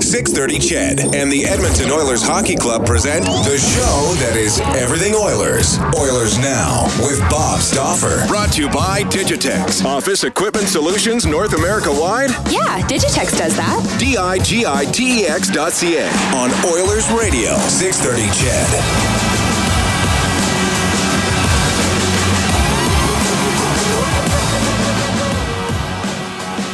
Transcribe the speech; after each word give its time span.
630 0.00 0.58
CHED 0.58 1.00
and 1.14 1.30
the 1.30 1.44
Edmonton 1.44 1.90
Oilers 1.90 2.22
Hockey 2.26 2.56
Club 2.56 2.86
present 2.86 3.26
the 3.26 3.58
show 3.60 4.14
that 4.24 4.36
is 4.36 4.58
everything 4.74 5.14
Oilers. 5.14 5.78
Oilers 5.94 6.38
Now 6.38 6.84
with 7.04 7.20
Bob 7.28 7.60
Stauffer. 7.60 8.26
Brought 8.26 8.52
to 8.54 8.62
you 8.62 8.70
by 8.70 9.02
Digitex. 9.02 9.84
Office 9.84 10.24
Equipment 10.24 10.66
Solutions 10.68 11.26
North 11.26 11.52
America 11.52 11.90
wide? 11.92 12.30
Yeah, 12.50 12.80
Digitex 12.88 13.36
does 13.36 13.54
that. 13.56 13.96
D-I-G-I-T-E-X 14.00 15.50
dot 15.50 15.72
C-A. 15.72 16.08
On 16.36 16.48
Oilers 16.72 17.10
Radio, 17.12 17.52
630 17.68 18.32
CHED. 18.40 18.72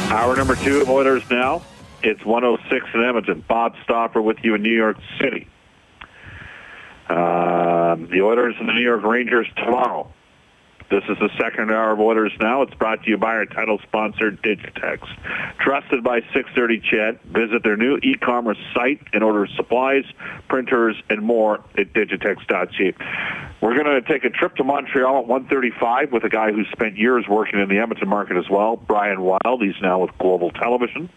Hour 0.09 0.37
number 0.37 0.55
two 0.55 0.79
of 0.81 0.89
Oilers 0.89 1.29
now. 1.29 1.61
It's 2.01 2.23
106 2.23 2.85
in 2.93 3.03
Edmonton. 3.03 3.43
Bob 3.47 3.75
Stauffer 3.83 4.21
with 4.21 4.37
you 4.43 4.55
in 4.55 4.63
New 4.63 4.75
York 4.75 4.97
City. 5.19 5.47
Um, 7.09 8.07
the 8.09 8.21
Oilers 8.21 8.55
and 8.59 8.69
the 8.69 8.73
New 8.73 8.83
York 8.83 9.03
Rangers 9.03 9.47
tomorrow. 9.57 10.11
This 10.89 11.03
is 11.07 11.17
the 11.19 11.29
second 11.39 11.69
hour 11.69 11.91
of 11.91 11.99
Oilers 11.99 12.31
Now. 12.39 12.63
It's 12.63 12.73
brought 12.73 13.03
to 13.03 13.09
you 13.09 13.17
by 13.17 13.33
our 13.33 13.45
title 13.45 13.79
sponsor, 13.83 14.31
Digitex. 14.31 15.07
Trusted 15.59 16.03
by 16.03 16.21
630 16.33 16.79
CHED. 16.79 17.19
Visit 17.25 17.63
their 17.63 17.77
new 17.77 17.97
e-commerce 17.97 18.57
site 18.73 18.99
and 19.13 19.23
order 19.23 19.45
supplies, 19.55 20.03
printers, 20.47 20.95
and 21.09 21.21
more 21.21 21.63
at 21.77 21.93
digitex.ca. 21.93 22.93
We're 23.61 23.83
going 23.83 24.01
to 24.01 24.01
take 24.01 24.23
a 24.23 24.31
trip 24.31 24.55
to 24.55 24.63
Montreal 24.63 25.19
at 25.19 25.27
135 25.27 26.11
with 26.11 26.23
a 26.23 26.29
guy 26.29 26.51
who 26.51 26.63
spent 26.71 26.97
years 26.97 27.25
working 27.27 27.59
in 27.59 27.69
the 27.69 27.77
Edmonton 27.77 28.09
market 28.09 28.37
as 28.37 28.49
well, 28.49 28.75
Brian 28.75 29.21
Wilde. 29.21 29.61
He's 29.61 29.79
now 29.81 29.99
with 29.99 30.17
Global 30.17 30.49
Television 30.51 31.09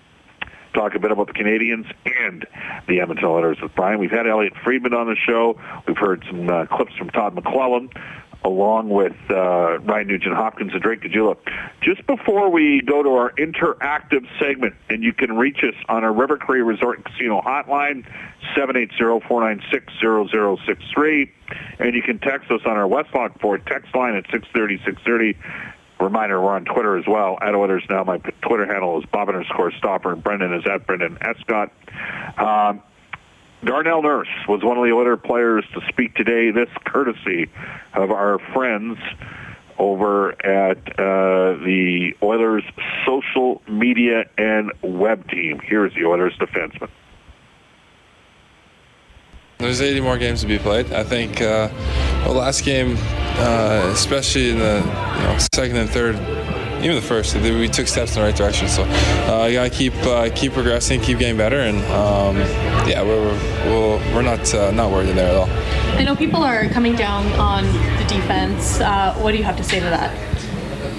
talk 0.72 0.94
a 0.94 0.98
bit 0.98 1.10
about 1.10 1.26
the 1.26 1.32
Canadiens 1.32 1.92
and 2.04 2.46
the 2.88 3.00
Edmonton 3.00 3.26
Oilers 3.26 3.58
with 3.60 3.74
Brian. 3.74 3.98
We've 3.98 4.10
had 4.10 4.26
Elliotte 4.26 4.56
Friedman 4.64 4.94
on 4.94 5.06
the 5.06 5.16
show. 5.16 5.60
We've 5.86 5.98
heard 5.98 6.24
some 6.28 6.48
uh, 6.48 6.66
clips 6.66 6.94
from 6.96 7.10
Todd 7.10 7.34
McLellan 7.34 7.90
along 8.44 8.88
with 8.88 9.14
uh, 9.30 9.78
Ryan 9.78 10.08
Nugent 10.08 10.34
Hopkins 10.34 10.72
and 10.72 10.82
Drake 10.82 11.02
Caggiula. 11.02 11.36
Just 11.80 12.04
before 12.06 12.50
we 12.50 12.82
go 12.82 13.00
to 13.02 13.10
our 13.10 13.30
interactive 13.32 14.26
segment, 14.40 14.74
and 14.88 15.04
you 15.04 15.12
can 15.12 15.36
reach 15.36 15.62
us 15.62 15.74
on 15.88 16.02
our 16.04 16.12
River 16.12 16.36
Cree 16.36 16.60
Resort 16.60 16.98
and 16.98 17.04
Casino 17.04 17.40
hotline, 17.40 18.04
780-496-0063, 18.56 21.30
and 21.78 21.94
you 21.94 22.02
can 22.02 22.18
text 22.18 22.50
us 22.50 22.62
on 22.66 22.76
our 22.76 22.88
Westlock 22.88 23.40
Ford 23.40 23.64
text 23.66 23.94
line 23.94 24.16
at 24.16 24.24
630-630. 24.24 25.36
Reminder, 26.02 26.40
we're 26.40 26.54
on 26.54 26.64
Twitter 26.64 26.98
as 26.98 27.04
well. 27.06 27.38
At 27.40 27.54
Oilers 27.54 27.84
Now, 27.88 28.04
my 28.04 28.18
Twitter 28.18 28.66
handle 28.66 28.98
is 28.98 29.04
Bob 29.12 29.28
underscore 29.28 29.72
Stauffer, 29.78 30.12
and 30.12 30.22
Brendan 30.22 30.52
is 30.54 30.64
at 30.66 30.86
Brendan 30.86 31.18
Escott. 31.20 31.72
Um, 32.36 32.82
Darnell 33.64 34.02
Nurse 34.02 34.28
was 34.48 34.64
one 34.64 34.76
of 34.76 34.84
the 34.84 34.90
Oilers 34.92 35.20
players 35.24 35.64
to 35.74 35.80
speak 35.88 36.14
today. 36.16 36.50
This 36.50 36.68
courtesy 36.84 37.48
of 37.94 38.10
our 38.10 38.40
friends 38.52 38.98
over 39.78 40.32
at 40.44 40.78
uh, 40.98 41.58
the 41.62 42.12
Oilers 42.22 42.64
social 43.06 43.62
media 43.68 44.24
and 44.36 44.72
web 44.82 45.28
team. 45.28 45.60
Here's 45.62 45.94
the 45.94 46.04
Oilers 46.04 46.34
defenseman. 46.38 46.90
There's 49.62 49.80
80 49.80 50.00
more 50.00 50.18
games 50.18 50.40
to 50.40 50.48
be 50.48 50.58
played. 50.58 50.92
I 50.92 51.04
think 51.04 51.40
uh, 51.40 51.68
the 52.24 52.32
last 52.32 52.64
game, 52.64 52.96
uh, 52.98 53.90
especially 53.94 54.50
in 54.50 54.58
the 54.58 54.82
you 54.82 55.22
know, 55.22 55.38
second 55.54 55.76
and 55.76 55.88
third, 55.88 56.16
even 56.82 56.96
the 56.96 57.00
first, 57.00 57.36
we 57.36 57.68
took 57.68 57.86
steps 57.86 58.16
in 58.16 58.22
the 58.22 58.26
right 58.26 58.34
direction. 58.34 58.66
So 58.66 58.82
uh, 58.82 59.42
I 59.42 59.52
gotta 59.52 59.70
keep 59.70 59.94
uh, 60.02 60.30
keep 60.34 60.52
progressing, 60.52 61.00
keep 61.00 61.20
getting 61.20 61.36
better, 61.36 61.60
and 61.60 61.78
um, 61.92 62.36
yeah, 62.88 63.02
we're 63.02 63.22
we're, 63.66 64.14
we're 64.14 64.22
not 64.22 64.52
uh, 64.52 64.72
not 64.72 64.90
worried 64.90 65.10
there 65.10 65.28
at 65.28 65.36
all. 65.36 65.48
I 65.96 66.02
know 66.02 66.16
people 66.16 66.42
are 66.42 66.68
coming 66.70 66.96
down 66.96 67.24
on 67.38 67.64
the 67.64 68.04
defense. 68.08 68.80
Uh, 68.80 69.14
what 69.18 69.30
do 69.30 69.38
you 69.38 69.44
have 69.44 69.56
to 69.58 69.62
say 69.62 69.78
to 69.78 69.86
that? 69.86 70.41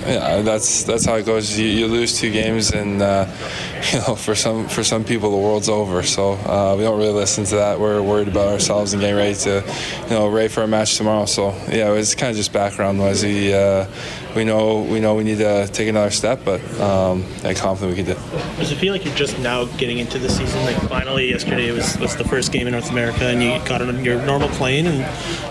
Yeah, 0.06 0.42
that's 0.42 0.84
that's 0.84 1.06
how 1.06 1.16
it 1.16 1.26
goes. 1.26 1.58
You, 1.58 1.66
you 1.66 1.88
lose 1.88 2.20
two 2.20 2.32
games, 2.32 2.72
and 2.72 3.02
uh, 3.02 3.26
you 3.94 4.00
know, 4.00 4.16
for 4.16 4.36
some 4.36 4.68
for 4.68 4.84
some 4.84 5.04
people, 5.04 5.32
the 5.32 5.38
world's 5.38 5.70
over. 5.70 6.04
So 6.04 6.34
uh, 6.34 6.76
we 6.78 6.84
don't 6.84 6.98
really 6.98 7.14
listen 7.14 7.46
to 7.46 7.56
that. 7.56 7.80
We're 7.80 8.02
worried 8.02 8.28
about 8.28 8.50
ourselves 8.50 8.94
and 8.94 9.02
getting 9.02 9.16
ready 9.16 9.36
to, 9.36 9.64
you 10.04 10.10
know, 10.10 10.28
ready 10.28 10.50
for 10.50 10.64
a 10.64 10.68
match 10.68 10.98
tomorrow. 10.98 11.26
So 11.26 11.52
yeah, 11.70 11.90
it 11.90 11.96
was 11.96 12.16
kind 12.16 12.32
of 12.32 12.36
just 12.38 12.52
background 12.52 12.98
noise. 12.98 13.24
Uh, 13.24 13.88
we 14.36 14.44
know 14.44 14.82
we 14.82 15.00
know 15.00 15.16
we 15.16 15.24
need 15.24 15.38
to 15.38 15.68
take 15.68 15.88
another 15.88 16.12
step, 16.12 16.42
but 16.44 16.62
um, 16.80 17.26
I'm 17.44 17.56
confident 17.56 17.96
we 17.98 18.04
can 18.04 18.06
do. 18.06 18.12
it. 18.12 18.58
Does 18.58 18.72
it 18.72 18.76
feel 18.78 18.94
like 18.94 19.06
you're 19.06 19.16
just 19.16 19.38
now 19.40 19.66
getting 19.66 20.00
into 20.00 20.20
the 20.20 20.30
season? 20.30 20.64
Like 20.66 20.78
finally, 20.90 21.30
yesterday 21.30 21.72
was, 21.72 21.98
was 22.00 22.16
the 22.16 22.24
first 22.24 22.52
game 22.52 22.68
in 22.68 22.74
North 22.74 22.90
America, 22.90 23.26
and 23.28 23.42
you 23.44 23.50
got 23.68 23.82
on 23.82 24.04
your 24.04 24.24
normal 24.26 24.50
plane, 24.50 24.88
and 24.88 25.00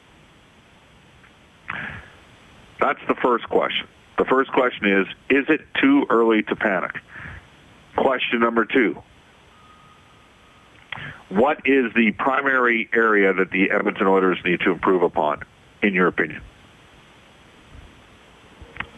That's 2.80 3.00
the 3.08 3.16
first 3.16 3.50
question. 3.50 3.88
The 4.18 4.26
first 4.26 4.52
question 4.52 4.86
is, 4.86 5.08
is 5.30 5.46
it 5.50 5.62
too 5.82 6.06
early 6.10 6.44
to 6.44 6.56
panic? 6.56 6.96
Question 7.96 8.40
number 8.40 8.66
two, 8.66 9.02
what 11.30 11.58
is 11.66 11.92
the 11.96 12.12
primary 12.18 12.90
area 12.94 13.34
that 13.34 13.50
the 13.52 13.72
Edmonton 13.72 14.08
Oilers 14.08 14.38
need 14.46 14.60
to 14.62 14.72
improve 14.72 15.02
upon, 15.02 15.44
in 15.82 15.94
your 15.94 16.08
opinion? 16.08 16.42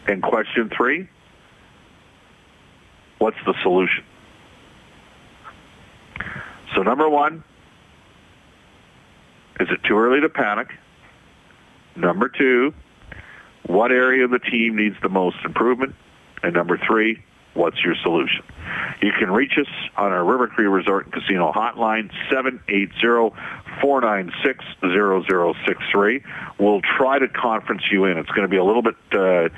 And 0.06 0.22
question 0.22 0.70
three, 0.76 1.08
what's 3.18 3.38
the 3.46 3.54
solution? 3.62 4.04
So 6.74 6.82
number 6.82 7.08
one, 7.08 7.42
is 9.58 9.68
it 9.70 9.82
too 9.84 9.98
early 9.98 10.20
to 10.20 10.28
panic? 10.28 10.68
Number 11.96 12.28
two, 12.28 12.74
what 13.66 13.92
area 13.92 14.24
of 14.24 14.30
the 14.30 14.38
team 14.38 14.76
needs 14.76 14.96
the 15.02 15.08
most 15.08 15.36
improvement? 15.44 15.94
And 16.42 16.54
number 16.54 16.78
three, 16.86 17.22
what's 17.54 17.82
your 17.84 17.94
solution? 18.02 18.42
You 19.02 19.12
can 19.18 19.30
reach 19.30 19.52
us 19.58 19.66
on 19.96 20.12
our 20.12 20.24
River 20.24 20.46
Cree 20.48 20.66
Resort 20.66 21.06
and 21.06 21.14
Casino 21.14 21.50
hotline, 21.52 22.10
780-496-0063. 23.82 26.22
We'll 26.58 26.82
try 26.98 27.18
to 27.18 27.28
conference 27.28 27.82
you 27.90 28.04
in. 28.06 28.18
It's 28.18 28.30
going 28.30 28.42
to 28.42 28.48
be 28.48 28.58
a 28.58 28.64
little 28.64 28.82
bit 28.82 28.96
uh, 29.12 29.48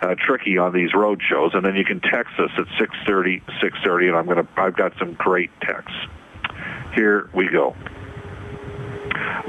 uh, 0.00 0.14
tricky 0.18 0.58
on 0.58 0.72
these 0.72 0.92
road 0.94 1.20
shows, 1.28 1.52
and 1.54 1.64
then 1.64 1.76
you 1.76 1.84
can 1.84 2.00
text 2.00 2.34
us 2.38 2.50
at 2.58 2.66
630, 2.78 3.40
630, 3.60 4.08
and 4.08 4.16
I'm 4.16 4.26
going 4.26 4.38
to, 4.38 4.48
I've 4.56 4.76
got 4.76 4.92
some 4.98 5.14
great 5.14 5.50
texts. 5.60 5.96
Here 6.94 7.30
we 7.34 7.48
go. 7.48 7.74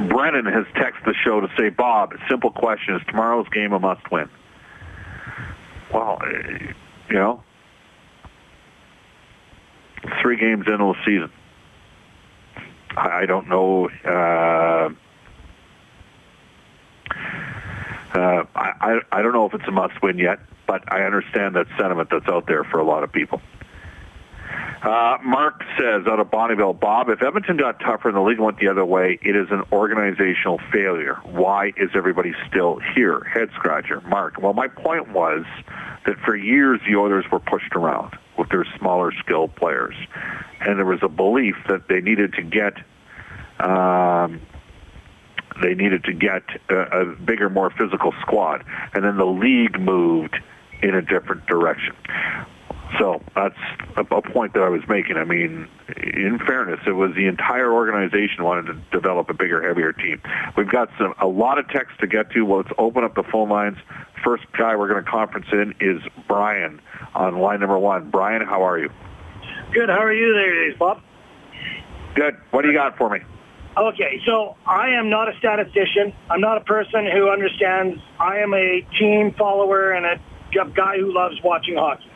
Brennan 0.10 0.46
has 0.46 0.66
texted 0.76 1.06
the 1.06 1.14
show 1.24 1.42
to 1.42 1.50
say, 1.58 1.70
Bob, 1.70 2.14
simple 2.30 2.52
question, 2.52 2.96
is 2.96 3.02
tomorrow's 3.08 3.48
game 3.50 3.74
a 3.74 3.80
must-win? 3.80 4.30
Well, 5.94 6.20
eh, 6.24 6.74
you 7.10 7.16
know, 7.16 7.44
three 10.22 10.38
games 10.38 10.66
into 10.68 10.78
the 10.78 10.96
season. 11.06 11.32
I, 12.98 13.26
don't 13.26 13.50
know. 13.50 13.90
Uh, 14.06 14.90
uh, 18.14 18.46
I, 18.56 18.72
I 18.80 19.00
I 19.12 19.22
don't 19.22 19.34
know 19.34 19.46
if 19.46 19.54
it's 19.54 19.68
a 19.68 19.72
must-win 19.72 20.18
yet, 20.18 20.40
but 20.66 20.82
I 20.92 21.04
understand 21.04 21.56
that 21.56 21.68
sentiment 21.78 22.10
that's 22.10 22.28
out 22.28 22.48
there 22.48 22.64
for 22.64 22.80
a 22.80 22.86
lot 22.86 23.04
of 23.04 23.12
people. 23.12 23.42
Uh, 24.86 25.18
Mark 25.24 25.64
says 25.80 26.06
out 26.06 26.20
of 26.20 26.28
Bonnyville, 26.28 26.80
Bob, 26.80 27.10
if 27.10 27.24
Edmonton 27.24 27.58
got 27.58 27.80
tougher 27.80 28.10
and 28.10 28.16
the 28.16 28.22
league 28.22 28.40
went 28.40 28.60
the 28.60 28.68
other 28.68 28.86
way, 28.86 29.18
it 29.24 29.36
is 29.36 29.48
an 29.50 29.64
organizational 29.72 30.60
failure. 30.72 31.16
Why 31.24 31.74
is 31.76 31.90
everybody 31.96 32.34
still 32.48 32.80
here? 32.94 33.24
Head 33.24 33.50
scratcher. 33.56 34.02
Mark, 34.02 34.40
well, 34.40 34.54
my 34.54 34.68
point 34.68 35.12
was 35.12 35.44
that 36.06 36.18
for 36.20 36.36
years 36.36 36.80
the 36.88 36.98
Oilers 36.98 37.26
were 37.32 37.40
pushed 37.40 37.76
around 37.76 38.16
with 38.38 38.50
their 38.50 38.64
smaller 38.78 39.12
skilled 39.24 39.56
players. 39.56 39.96
And 40.60 40.78
there 40.78 40.86
was 40.86 41.02
a 41.02 41.10
belief 41.10 41.56
that 41.68 41.88
they 41.88 42.02
needed 42.02 42.34
to 42.34 42.44
get 42.44 42.76
um, 43.60 44.42
they 45.64 45.74
needed 45.74 46.04
to 46.04 46.14
get 46.14 46.44
a, 46.70 46.76
a 46.76 47.06
bigger, 47.16 47.50
more 47.50 47.72
physical 47.72 48.14
squad. 48.22 48.64
And 48.94 49.04
then 49.04 49.18
the 49.18 49.26
league 49.26 49.80
moved 49.80 50.36
in 50.84 50.94
a 50.94 51.02
different 51.02 51.48
direction. 51.48 51.96
So 53.00 53.22
that's 53.36 53.58
a, 53.98 54.02
a 54.02 54.22
point 54.22 54.54
that 54.54 54.64
I 54.64 54.70
was 54.70 54.82
making. 54.88 55.18
I 55.18 55.26
mean, 55.26 55.68
in 55.98 56.40
fairness, 56.46 56.80
it 56.86 56.92
was 56.92 57.14
the 57.16 57.28
entire 57.28 57.72
organization 57.72 58.44
wanted 58.44 58.68
to 58.68 58.74
develop 58.92 59.30
a 59.30 59.34
bigger, 59.34 59.62
heavier 59.62 59.92
team. 59.92 60.22
We've 60.56 60.70
got 60.70 60.90
some 60.98 61.14
a 61.20 61.28
lot 61.28 61.58
of 61.58 61.68
text 61.70 62.00
to 62.00 62.08
get 62.08 62.32
to. 62.32 62.44
Well, 62.44 62.60
let's 62.60 62.72
open 62.78 63.04
up 63.04 63.16
the 63.16 63.24
phone 63.24 63.50
lines. 63.50 63.78
First 64.24 64.44
guy 64.58 64.76
we're 64.76 64.88
going 64.88 65.04
to 65.04 65.10
conference 65.10 65.48
in 65.52 65.76
is 65.80 66.02
Brian 66.28 66.82
on 67.14 67.40
line 67.40 67.60
number 67.60 67.78
one. 67.78 68.10
Brian, 68.10 68.46
how 68.46 68.66
are 68.66 68.80
you? 68.80 68.90
Good. 69.74 69.90
How 69.90 70.02
are 70.02 70.14
you 70.14 70.34
there, 70.34 70.78
Bob? 70.78 71.02
Good. 72.16 72.38
What 72.52 72.62
do 72.62 72.70
you 72.70 72.74
got 72.74 72.98
for 72.98 73.10
me? 73.10 73.20
Okay, 73.78 74.22
so 74.26 74.56
I 74.66 74.92
am 74.92 75.10
not 75.10 75.28
a 75.28 75.38
statistician. 75.38 76.14
I'm 76.30 76.40
not 76.40 76.58
a 76.58 76.64
person 76.64 77.06
who 77.12 77.30
understands. 77.30 78.02
I 78.20 78.38
am 78.38 78.54
a 78.54 78.88
team 78.98 79.34
follower 79.38 79.92
and 79.92 80.06
a 80.06 80.18
guy 80.74 80.98
who 80.98 81.14
loves 81.14 81.36
watching 81.44 81.76
hockey. 81.76 82.10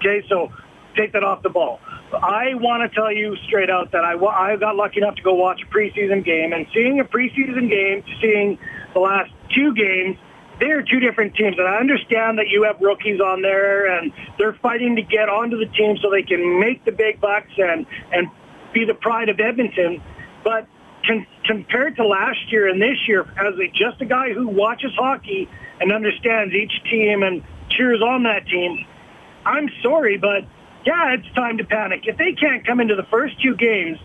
Okay, 0.00 0.26
so 0.28 0.50
take 0.96 1.12
that 1.12 1.22
off 1.22 1.42
the 1.42 1.50
ball. 1.50 1.78
I 2.12 2.54
want 2.54 2.90
to 2.90 2.94
tell 2.94 3.12
you 3.12 3.36
straight 3.46 3.70
out 3.70 3.92
that 3.92 4.04
I, 4.04 4.14
I 4.16 4.56
got 4.56 4.74
lucky 4.76 4.98
enough 4.98 5.14
to 5.16 5.22
go 5.22 5.34
watch 5.34 5.60
a 5.62 5.66
preseason 5.66 6.24
game, 6.24 6.52
and 6.52 6.66
seeing 6.74 7.00
a 7.00 7.04
preseason 7.04 7.68
game, 7.68 8.02
seeing 8.20 8.58
the 8.94 9.00
last 9.00 9.30
two 9.54 9.74
games, 9.74 10.16
they're 10.58 10.82
two 10.82 11.00
different 11.00 11.34
teams. 11.34 11.56
And 11.58 11.68
I 11.68 11.76
understand 11.76 12.38
that 12.38 12.48
you 12.48 12.64
have 12.64 12.80
rookies 12.80 13.20
on 13.20 13.42
there, 13.42 13.86
and 13.86 14.12
they're 14.38 14.54
fighting 14.54 14.96
to 14.96 15.02
get 15.02 15.28
onto 15.28 15.58
the 15.58 15.66
team 15.66 15.96
so 16.02 16.10
they 16.10 16.22
can 16.22 16.58
make 16.58 16.84
the 16.84 16.92
big 16.92 17.20
bucks 17.20 17.52
and, 17.56 17.86
and 18.12 18.28
be 18.72 18.84
the 18.84 18.94
pride 18.94 19.28
of 19.28 19.38
Edmonton. 19.38 20.02
But 20.42 20.66
con- 21.06 21.26
compared 21.44 21.96
to 21.96 22.06
last 22.06 22.50
year 22.50 22.68
and 22.68 22.80
this 22.80 22.96
year, 23.06 23.22
as 23.22 23.54
a, 23.58 23.68
just 23.68 24.00
a 24.00 24.06
guy 24.06 24.32
who 24.32 24.48
watches 24.48 24.92
hockey 24.96 25.48
and 25.80 25.92
understands 25.92 26.52
each 26.54 26.72
team 26.90 27.22
and 27.22 27.42
cheers 27.70 28.02
on 28.02 28.24
that 28.24 28.46
team, 28.46 28.84
I'm 29.44 29.68
sorry, 29.82 30.18
but 30.18 30.44
yeah, 30.84 31.14
it's 31.14 31.34
time 31.34 31.58
to 31.58 31.64
panic. 31.64 32.02
If 32.06 32.16
they 32.16 32.32
can't 32.32 32.66
come 32.66 32.80
into 32.80 32.94
the 32.94 33.06
first 33.10 33.40
two 33.42 33.56
games 33.56 33.98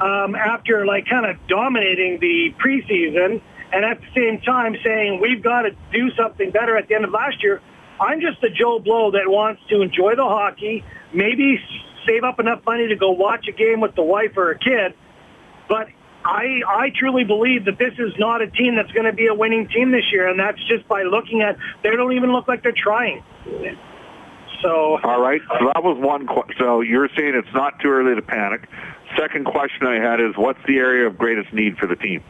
um, 0.00 0.34
after 0.34 0.86
like 0.86 1.06
kind 1.08 1.26
of 1.26 1.36
dominating 1.48 2.20
the 2.20 2.54
preseason 2.58 3.40
and 3.72 3.84
at 3.84 4.00
the 4.00 4.06
same 4.14 4.40
time 4.40 4.76
saying 4.84 5.20
we've 5.20 5.42
got 5.42 5.62
to 5.62 5.70
do 5.92 6.10
something 6.16 6.50
better 6.50 6.76
at 6.76 6.88
the 6.88 6.94
end 6.94 7.04
of 7.04 7.10
last 7.10 7.42
year, 7.42 7.60
I'm 8.00 8.20
just 8.20 8.42
a 8.42 8.50
Joe 8.50 8.78
Blow 8.78 9.10
that 9.12 9.28
wants 9.28 9.60
to 9.68 9.82
enjoy 9.82 10.16
the 10.16 10.24
hockey, 10.24 10.84
maybe 11.12 11.60
save 12.06 12.24
up 12.24 12.40
enough 12.40 12.64
money 12.64 12.88
to 12.88 12.96
go 12.96 13.10
watch 13.10 13.46
a 13.48 13.52
game 13.52 13.80
with 13.80 13.94
the 13.94 14.02
wife 14.02 14.36
or 14.36 14.52
a 14.52 14.58
kid, 14.58 14.94
but 15.68 15.88
I, 16.24 16.60
I 16.66 16.90
truly 16.98 17.24
believe 17.24 17.64
that 17.66 17.78
this 17.78 17.94
is 17.98 18.12
not 18.18 18.42
a 18.42 18.46
team 18.46 18.76
that's 18.76 18.92
going 18.92 19.06
to 19.06 19.12
be 19.12 19.26
a 19.26 19.34
winning 19.34 19.68
team 19.68 19.90
this 19.90 20.04
year, 20.12 20.28
and 20.28 20.38
that's 20.38 20.58
just 20.68 20.86
by 20.88 21.02
looking 21.02 21.42
at 21.42 21.56
they 21.82 21.90
don't 21.90 22.12
even 22.12 22.32
look 22.32 22.48
like 22.48 22.62
they're 22.62 22.72
trying. 22.76 23.22
So 24.62 24.98
all 25.02 25.20
right, 25.20 25.40
so 25.58 25.66
that 25.72 25.82
was 25.82 25.96
one. 25.98 26.26
Qu- 26.26 26.52
so 26.58 26.80
you're 26.80 27.08
saying 27.16 27.34
it's 27.34 27.54
not 27.54 27.80
too 27.80 27.88
early 27.88 28.14
to 28.14 28.22
panic. 28.22 28.68
Second 29.18 29.46
question 29.46 29.86
I 29.86 29.96
had 29.96 30.20
is, 30.20 30.36
what's 30.36 30.58
the 30.66 30.76
area 30.76 31.06
of 31.06 31.16
greatest 31.16 31.52
need 31.52 31.78
for 31.78 31.86
the 31.86 31.96
team? 31.96 32.22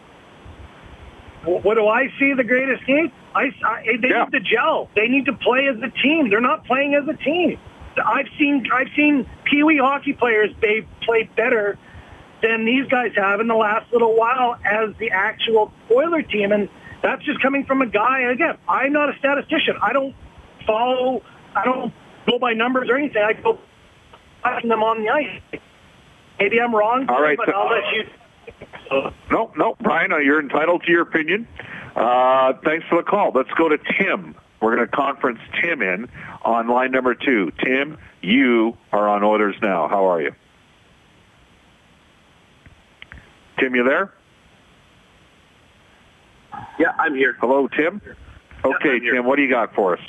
What 1.44 1.74
do 1.74 1.86
I 1.86 2.08
see 2.18 2.34
the 2.34 2.44
greatest 2.44 2.86
need? 2.86 3.12
I, 3.34 3.50
I 3.64 3.82
they 4.00 4.08
yeah. 4.08 4.24
need 4.24 4.32
to 4.32 4.40
gel. 4.40 4.90
They 4.94 5.08
need 5.08 5.24
to 5.26 5.32
play 5.32 5.68
as 5.68 5.76
a 5.82 5.90
team. 6.02 6.30
They're 6.30 6.40
not 6.40 6.66
playing 6.66 6.94
as 6.94 7.08
a 7.08 7.16
team. 7.16 7.58
I've 8.04 8.26
seen 8.38 8.66
I've 8.72 8.88
seen 8.94 9.28
Pee 9.44 9.62
Wee 9.62 9.78
hockey 9.82 10.12
players 10.12 10.50
they 10.60 10.86
play 11.02 11.28
better 11.36 11.78
than 12.42 12.64
these 12.64 12.86
guys 12.88 13.12
have 13.16 13.40
in 13.40 13.48
the 13.48 13.54
last 13.54 13.92
little 13.92 14.16
while 14.16 14.56
as 14.64 14.94
the 14.98 15.10
actual 15.10 15.72
Oiler 15.90 16.22
team, 16.22 16.52
and 16.52 16.68
that's 17.02 17.24
just 17.24 17.40
coming 17.40 17.64
from 17.64 17.82
a 17.82 17.86
guy. 17.86 18.30
Again, 18.32 18.56
I'm 18.68 18.92
not 18.92 19.14
a 19.14 19.18
statistician. 19.18 19.76
I 19.82 19.92
don't 19.92 20.14
follow. 20.66 21.22
I 21.54 21.64
don't 21.64 21.92
go 22.30 22.38
by 22.38 22.52
numbers 22.52 22.88
or 22.88 22.96
anything. 22.96 23.22
I 23.22 23.32
go 23.34 23.58
watching 24.44 24.70
them 24.70 24.82
on 24.82 25.02
the 25.02 25.10
ice. 25.10 25.60
Maybe 26.38 26.60
I'm 26.60 26.75
wrong, 26.75 27.06
All 27.08 27.22
right, 27.22 27.37
but 27.37 27.46
so, 27.46 27.52
I'll 27.52 27.70
let 27.70 27.94
you. 27.94 29.10
No, 29.30 29.52
no, 29.56 29.76
Brian, 29.80 30.12
uh, 30.12 30.18
you're 30.18 30.40
entitled 30.40 30.82
to 30.84 30.90
your 30.90 31.02
opinion. 31.02 31.46
Uh, 31.94 32.54
thanks 32.64 32.87
for 32.88 32.96
the 32.96 33.08
call. 33.08 33.30
Let's 33.34 33.50
go 33.50 33.68
to 33.68 33.78
Tim. 33.99 34.34
We're 34.60 34.75
going 34.75 34.88
to 34.88 34.96
conference 34.96 35.38
Tim 35.60 35.82
in 35.82 36.08
on 36.42 36.68
line 36.68 36.90
number 36.90 37.14
two. 37.14 37.52
Tim, 37.64 37.99
you 38.20 38.76
are 38.92 39.08
on 39.08 39.22
Oilers 39.22 39.56
Now. 39.62 39.88
How 39.88 40.06
are 40.06 40.20
you? 40.20 40.32
Tim, 43.58 43.75
you 43.75 43.84
there? 43.84 44.12
Yeah, 46.78 46.92
I'm 46.99 47.14
here. 47.14 47.37
Hello, 47.40 47.68
Tim. 47.68 48.00
Okay, 48.64 48.99
yeah, 49.02 49.12
Tim, 49.12 49.26
what 49.26 49.37
do 49.37 49.42
you 49.42 49.50
got 49.50 49.75
for 49.75 49.96
us? 49.96 50.02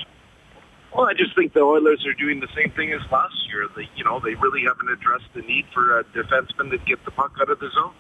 Well, 0.96 1.08
I 1.08 1.14
just 1.14 1.36
think 1.36 1.54
the 1.54 1.62
Oilers 1.62 2.06
are 2.06 2.14
doing 2.14 2.42
the 2.42 2.50
same 2.56 2.72
thing 2.72 2.92
as 2.92 3.02
last 3.12 3.36
year. 3.48 3.68
They, 3.76 3.88
you 3.96 4.04
know, 4.04 4.20
they 4.20 4.36
really 4.36 4.64
haven't 4.64 4.90
addressed 4.90 5.32
the 5.34 5.42
need 5.42 5.66
for 5.74 6.00
a 6.00 6.04
defenseman 6.04 6.70
to 6.72 6.78
get 6.80 7.04
the 7.06 7.12
puck 7.12 7.32
out 7.40 7.50
of 7.50 7.60
the 7.60 7.70
zone. 7.70 7.94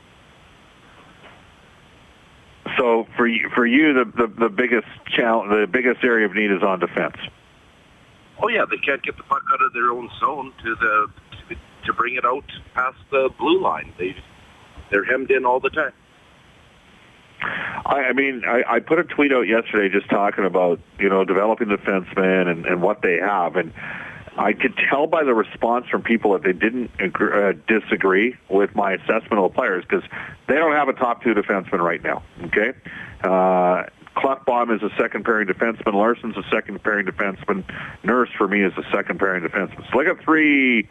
So 2.78 3.08
for 3.16 3.28
you, 3.28 3.50
for 3.54 3.66
you, 3.66 3.94
the, 3.94 4.06
the 4.06 4.28
the 4.28 4.50
biggest 4.50 4.88
challenge, 5.08 5.50
the 5.50 5.68
biggest 5.68 6.04
area 6.04 6.26
of 6.26 6.34
need 6.34 6.52
is 6.52 6.64
on 6.64 6.80
defense. 6.80 7.18
Oh 8.42 8.48
yeah, 8.48 8.66
they 8.70 8.78
can't 8.78 9.04
get 9.04 9.18
the 9.18 9.24
puck 9.24 9.44
out 9.54 9.62
of 9.62 9.74
their 9.74 9.92
own 9.92 10.10
zone 10.20 10.54
to 10.64 10.76
the 10.76 11.08
to, 11.50 11.56
to 11.86 11.94
bring 11.94 12.16
it 12.16 12.26
out 12.26 12.46
past 12.74 12.98
the 13.10 13.30
blue 13.38 13.62
line. 13.62 13.94
They 13.98 14.16
they're 14.90 15.06
hemmed 15.06 15.32
in 15.32 15.46
all 15.46 15.60
the 15.60 15.70
time. 15.70 15.94
I, 17.86 18.10
I 18.10 18.14
mean, 18.14 18.44
I, 18.46 18.64
I 18.76 18.80
put 18.80 19.00
a 19.00 19.04
tweet 19.04 19.32
out 19.32 19.48
yesterday 19.48 19.90
just 19.90 20.10
talking 20.10 20.46
about 20.46 20.80
you 21.00 21.10
know 21.10 21.26
developing 21.26 21.68
defensemen 21.68 22.48
and, 22.48 22.66
and 22.66 22.82
what 22.82 23.02
they 23.02 23.18
have, 23.18 23.56
and 23.56 23.74
I 24.38 24.54
could 24.54 24.78
tell 24.90 25.08
by 25.08 25.24
the 25.24 25.34
response 25.34 25.88
from 25.88 26.04
people 26.04 26.34
that 26.34 26.44
they 26.44 26.54
didn't 26.54 26.92
agree, 27.00 27.32
uh, 27.32 27.54
disagree 27.68 28.36
with 28.50 28.76
my 28.76 28.94
assessment 28.94 29.34
of 29.34 29.52
the 29.52 29.56
players 29.56 29.84
because 29.88 30.04
they 30.48 30.56
don't 30.56 30.74
have 30.74 30.90
a 30.90 30.94
top 30.94 31.24
two 31.24 31.34
defenseman 31.34 31.80
right 31.80 32.02
now. 32.02 32.24
Okay, 32.46 32.74
uh, 33.24 33.84
is 34.72 34.84
a 34.84 34.90
second 34.98 35.26
pairing 35.26 35.48
defenseman. 35.48 35.94
Larsson's 35.94 36.38
a 36.38 36.44
second 36.52 36.84
pairing 36.84 37.06
defenseman. 37.06 37.64
Nurse 38.04 38.30
for 38.38 38.48
me 38.48 38.64
is 38.64 38.74
a 38.78 38.84
second 38.92 39.20
pairing 39.20 39.44
defenseman. 39.44 39.84
So 39.92 40.00
I 40.00 40.06
got 40.06 40.24
three 40.24 40.88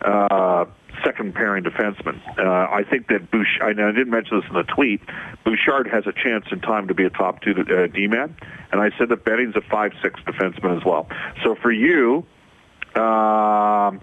uh, 0.00 0.64
second 1.04 1.34
pairing 1.34 1.64
defenseman. 1.64 2.20
Uh, 2.38 2.42
I 2.70 2.84
think 2.88 3.08
that 3.08 3.30
Bouchard, 3.30 3.62
I 3.62 3.72
didn't 3.72 4.10
mention 4.10 4.40
this 4.40 4.48
in 4.48 4.56
the 4.56 4.64
tweet, 4.64 5.00
Bouchard 5.44 5.88
has 5.88 6.06
a 6.06 6.12
chance 6.12 6.46
in 6.50 6.60
time 6.60 6.88
to 6.88 6.94
be 6.94 7.04
a 7.04 7.10
top 7.10 7.42
two 7.42 7.52
uh, 7.52 7.86
D-man, 7.86 8.36
and 8.72 8.80
I 8.80 8.90
said 8.98 9.08
that 9.08 9.24
Benning's 9.24 9.56
a 9.56 9.60
5-6 9.60 9.92
defenseman 10.24 10.76
as 10.78 10.84
well. 10.84 11.08
So 11.44 11.54
for 11.56 11.72
you, 11.72 12.26
um, 12.94 14.00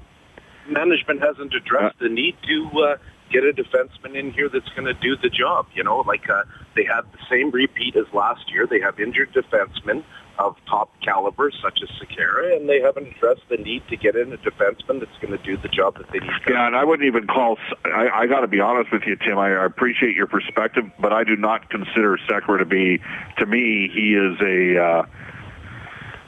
management 0.70 1.22
hasn't 1.22 1.54
addressed 1.54 2.00
the 2.00 2.10
need 2.10 2.36
to 2.48 2.82
uh, 2.82 2.98
get 3.32 3.44
a 3.44 3.52
defenseman 3.52 4.16
in 4.16 4.32
here 4.32 4.50
that's 4.50 4.70
going 4.70 4.86
to 4.86 4.94
do 4.94 5.18
the 5.18 5.30
job. 5.30 5.68
You 5.74 5.84
know, 5.84 6.00
like 6.00 6.30
uh, 6.30 6.44
they 6.76 6.84
had 6.84 7.02
the 7.12 7.20
same 7.30 7.52
repeat 7.52 7.96
as 7.96 8.06
last 8.14 8.52
year. 8.52 8.68
They 8.68 8.80
have 8.80 9.00
injured 9.00 9.34
defensemen 9.34 10.04
of 10.40 10.56
top 10.70 10.90
caliber, 11.04 11.52
such 11.62 11.80
as 11.82 11.90
Sekera, 12.00 12.56
and 12.56 12.70
they 12.70 12.80
haven't 12.80 13.08
addressed 13.08 13.42
the 13.50 13.58
need 13.58 13.84
to 13.90 13.98
get 13.98 14.16
in 14.16 14.32
a 14.34 14.38
defenseman 14.38 15.00
that's 15.00 15.18
going 15.22 15.38
to 15.38 15.44
do 15.44 15.58
the 15.58 15.68
job 15.68 15.98
that 15.98 16.08
they 16.12 16.20
need. 16.20 16.30
To 16.46 16.54
yeah, 16.54 16.68
and 16.68 16.76
I 16.76 16.84
wouldn't 16.84 17.08
even 17.08 17.28
call. 17.28 17.58
I, 17.86 18.10
I 18.10 18.28
got 18.28 18.42
to 18.42 18.48
be 18.48 18.60
honest 18.60 18.92
with 18.92 19.04
you, 19.06 19.16
Tim. 19.16 19.38
I, 19.38 19.54
I 19.54 19.66
appreciate 19.66 20.16
your 20.16 20.28
perspective, 20.28 20.86
but 21.00 21.14
I 21.14 21.24
do 21.24 21.36
not 21.36 21.70
consider 21.70 22.18
Sekera 22.30 22.60
to 22.60 22.66
be. 22.66 23.00
To 23.40 23.46
me, 23.46 23.90
he 23.94 24.14
is 24.14 24.40
a. 24.42 24.82
Uh, 24.82 25.06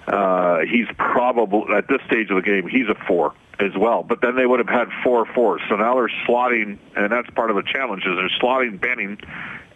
uh, 0.10 0.60
he's 0.62 0.88
probably 0.98 1.76
at 1.76 1.88
this 1.88 2.00
stage 2.08 2.32
of 2.32 2.36
the 2.36 2.42
game. 2.42 2.68
He's 2.68 2.88
a 2.90 2.96
four 3.06 3.36
as 3.60 3.72
well. 3.78 4.04
But 4.04 4.22
then 4.22 4.36
they 4.36 4.46
would 4.46 4.60
have 4.60 4.70
had 4.70 4.88
four 5.04 5.26
fours. 5.36 5.62
So 5.70 5.76
now 5.76 5.96
they're 5.96 6.12
slotting, 6.28 6.80
and 6.96 7.12
that's 7.12 7.30
part 7.32 7.52
of 7.52 7.58
the 7.58 7.64
challenge 7.64 8.04
is 8.06 8.16
they're 8.16 8.40
slotting 8.42 8.80
Benning 8.80 9.20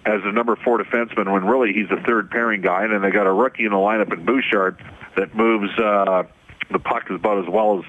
as 0.06 0.22
a 0.24 0.32
number 0.32 0.56
four 0.64 0.80
defenseman 0.80 1.32
when 1.32 1.46
really 1.46 1.74
he's 1.74 1.90
a 1.92 2.02
third 2.04 2.30
pairing 2.30 2.62
guy, 2.62 2.84
and 2.84 2.94
then 2.94 3.02
they 3.02 3.12
got 3.12 3.28
a 3.28 3.32
rookie 3.32 3.66
in 3.66 3.72
the 3.72 3.78
lineup 3.78 4.12
in 4.12 4.26
Bouchard 4.26 4.84
that 5.16 5.36
moves 5.36 5.70
uh, 5.80 6.24
the 6.72 6.80
puck 6.80 7.10
about 7.10 7.44
as 7.44 7.50
well 7.50 7.80
as 7.80 7.86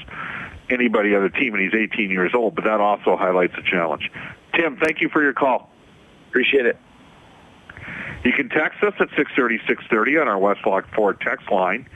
anybody 0.71 1.15
on 1.15 1.23
the 1.23 1.31
team, 1.31 1.55
and 1.55 1.63
he's 1.63 1.75
18 1.75 2.11
years 2.11 2.33
old. 2.35 2.55
But 2.55 2.65
that 2.65 2.81
also 2.81 3.17
highlights 3.17 3.55
the 3.57 3.63
challenge. 3.63 4.11
Tim, 4.55 4.77
thank 4.77 5.01
you 5.01 5.09
for 5.09 5.23
your 5.23 5.33
call. 5.33 5.71
Appreciate 6.29 6.67
it. 6.67 6.77
You 8.25 8.33
can 8.33 8.49
text 8.49 8.83
us 8.83 8.95
at 9.01 9.09
630, 9.17 9.59
630 9.67 10.19
on 10.19 10.29
our 10.29 10.39
Westlock 10.39 10.95
Ford 10.95 11.21
text 11.21 11.51
line 11.51 11.89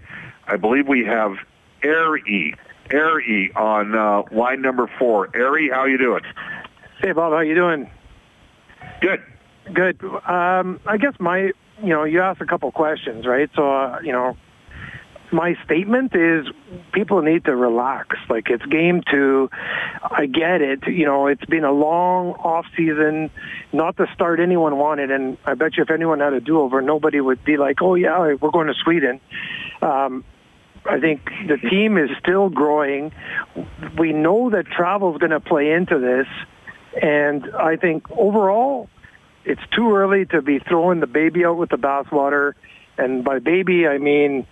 I 0.51 0.57
believe 0.57 0.85
we 0.85 1.05
have 1.05 1.37
Airy, 1.81 2.55
Airy 2.91 3.53
on 3.55 3.95
uh, 3.95 4.23
line 4.35 4.61
number 4.61 4.91
four. 4.99 5.29
Airy, 5.33 5.69
how 5.69 5.85
you 5.85 5.97
doing? 5.97 6.23
Hey, 6.99 7.13
Bob, 7.13 7.31
how 7.31 7.39
you 7.39 7.55
doing? 7.55 7.89
Good. 8.99 9.23
Good. 9.73 10.03
Um, 10.03 10.81
I 10.85 10.97
guess 10.97 11.13
my, 11.19 11.51
you 11.81 11.89
know, 11.89 12.03
you 12.03 12.19
asked 12.21 12.41
a 12.41 12.45
couple 12.45 12.69
questions, 12.73 13.25
right? 13.25 13.49
So, 13.55 13.71
uh, 13.71 13.99
you 14.03 14.11
know, 14.11 14.35
my 15.31 15.55
statement 15.63 16.13
is 16.13 16.47
people 16.91 17.21
need 17.21 17.45
to 17.45 17.55
relax. 17.55 18.17
Like 18.29 18.49
it's 18.49 18.65
game 18.65 19.03
two. 19.09 19.49
I 20.03 20.25
get 20.25 20.61
it. 20.61 20.85
You 20.85 21.05
know, 21.05 21.27
it's 21.27 21.45
been 21.45 21.63
a 21.63 21.71
long 21.71 22.33
off 22.33 22.65
season, 22.75 23.31
not 23.71 23.95
the 23.95 24.07
start 24.13 24.41
anyone 24.41 24.77
wanted. 24.77 25.11
And 25.11 25.37
I 25.45 25.53
bet 25.53 25.77
you 25.77 25.83
if 25.83 25.91
anyone 25.91 26.19
had 26.19 26.33
a 26.33 26.41
do-over, 26.41 26.81
nobody 26.81 27.21
would 27.21 27.41
be 27.45 27.55
like, 27.55 27.81
oh 27.81 27.95
yeah, 27.95 28.35
we're 28.41 28.51
going 28.51 28.67
to 28.67 28.73
Sweden. 28.73 29.21
Um, 29.81 30.25
I 30.85 30.99
think 30.99 31.21
the 31.47 31.57
team 31.57 31.97
is 31.97 32.09
still 32.19 32.49
growing. 32.49 33.11
We 33.97 34.13
know 34.13 34.49
that 34.49 34.65
travel 34.65 35.13
is 35.13 35.19
going 35.19 35.31
to 35.31 35.39
play 35.39 35.71
into 35.71 35.99
this. 35.99 36.27
And 37.01 37.55
I 37.55 37.77
think 37.77 38.09
overall, 38.11 38.89
it's 39.45 39.61
too 39.75 39.95
early 39.95 40.25
to 40.27 40.41
be 40.41 40.59
throwing 40.59 40.99
the 40.99 41.07
baby 41.07 41.45
out 41.45 41.57
with 41.57 41.69
the 41.69 41.77
bathwater. 41.77 42.53
And 42.97 43.23
by 43.23 43.39
baby, 43.39 43.87
I 43.87 43.97
mean 43.97 44.45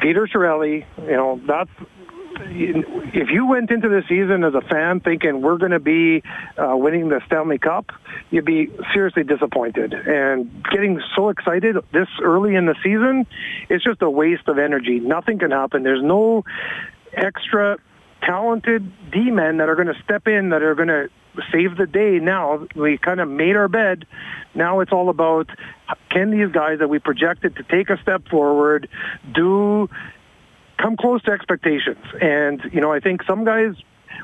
Peter 0.00 0.26
Chiarelli, 0.26 0.84
you 1.04 1.12
know, 1.12 1.40
that's 1.46 1.70
if 2.44 3.30
you 3.30 3.46
went 3.46 3.70
into 3.70 3.88
the 3.88 4.02
season 4.08 4.44
as 4.44 4.54
a 4.54 4.60
fan 4.60 5.00
thinking 5.00 5.42
we're 5.42 5.58
going 5.58 5.72
to 5.72 5.80
be 5.80 6.22
uh, 6.56 6.76
winning 6.76 7.08
the 7.08 7.20
Stanley 7.26 7.58
Cup, 7.58 7.90
you'd 8.30 8.44
be 8.44 8.70
seriously 8.92 9.24
disappointed. 9.24 9.92
And 9.92 10.64
getting 10.70 11.00
so 11.16 11.28
excited 11.28 11.76
this 11.92 12.08
early 12.22 12.54
in 12.54 12.66
the 12.66 12.74
season, 12.82 13.26
it's 13.68 13.84
just 13.84 14.02
a 14.02 14.10
waste 14.10 14.48
of 14.48 14.58
energy. 14.58 15.00
Nothing 15.00 15.38
can 15.38 15.50
happen. 15.50 15.82
There's 15.82 16.02
no 16.02 16.44
extra 17.12 17.78
talented 18.22 19.10
D-men 19.10 19.58
that 19.58 19.68
are 19.68 19.74
going 19.74 19.88
to 19.88 20.02
step 20.02 20.26
in 20.28 20.50
that 20.50 20.62
are 20.62 20.74
going 20.74 20.88
to 20.88 21.08
save 21.50 21.76
the 21.76 21.86
day 21.86 22.18
now. 22.18 22.66
We 22.74 22.98
kind 22.98 23.20
of 23.20 23.28
made 23.28 23.56
our 23.56 23.68
bed. 23.68 24.06
Now 24.54 24.80
it's 24.80 24.92
all 24.92 25.08
about 25.08 25.48
can 26.10 26.30
these 26.30 26.50
guys 26.52 26.78
that 26.78 26.88
we 26.88 26.98
projected 26.98 27.56
to 27.56 27.62
take 27.62 27.90
a 27.90 28.00
step 28.02 28.28
forward 28.28 28.88
do 29.34 29.88
come 30.82 30.96
close 30.96 31.22
to 31.22 31.30
expectations? 31.30 32.04
And, 32.20 32.60
you 32.72 32.80
know, 32.80 32.92
I 32.92 33.00
think 33.00 33.22
some 33.22 33.44
guys 33.44 33.74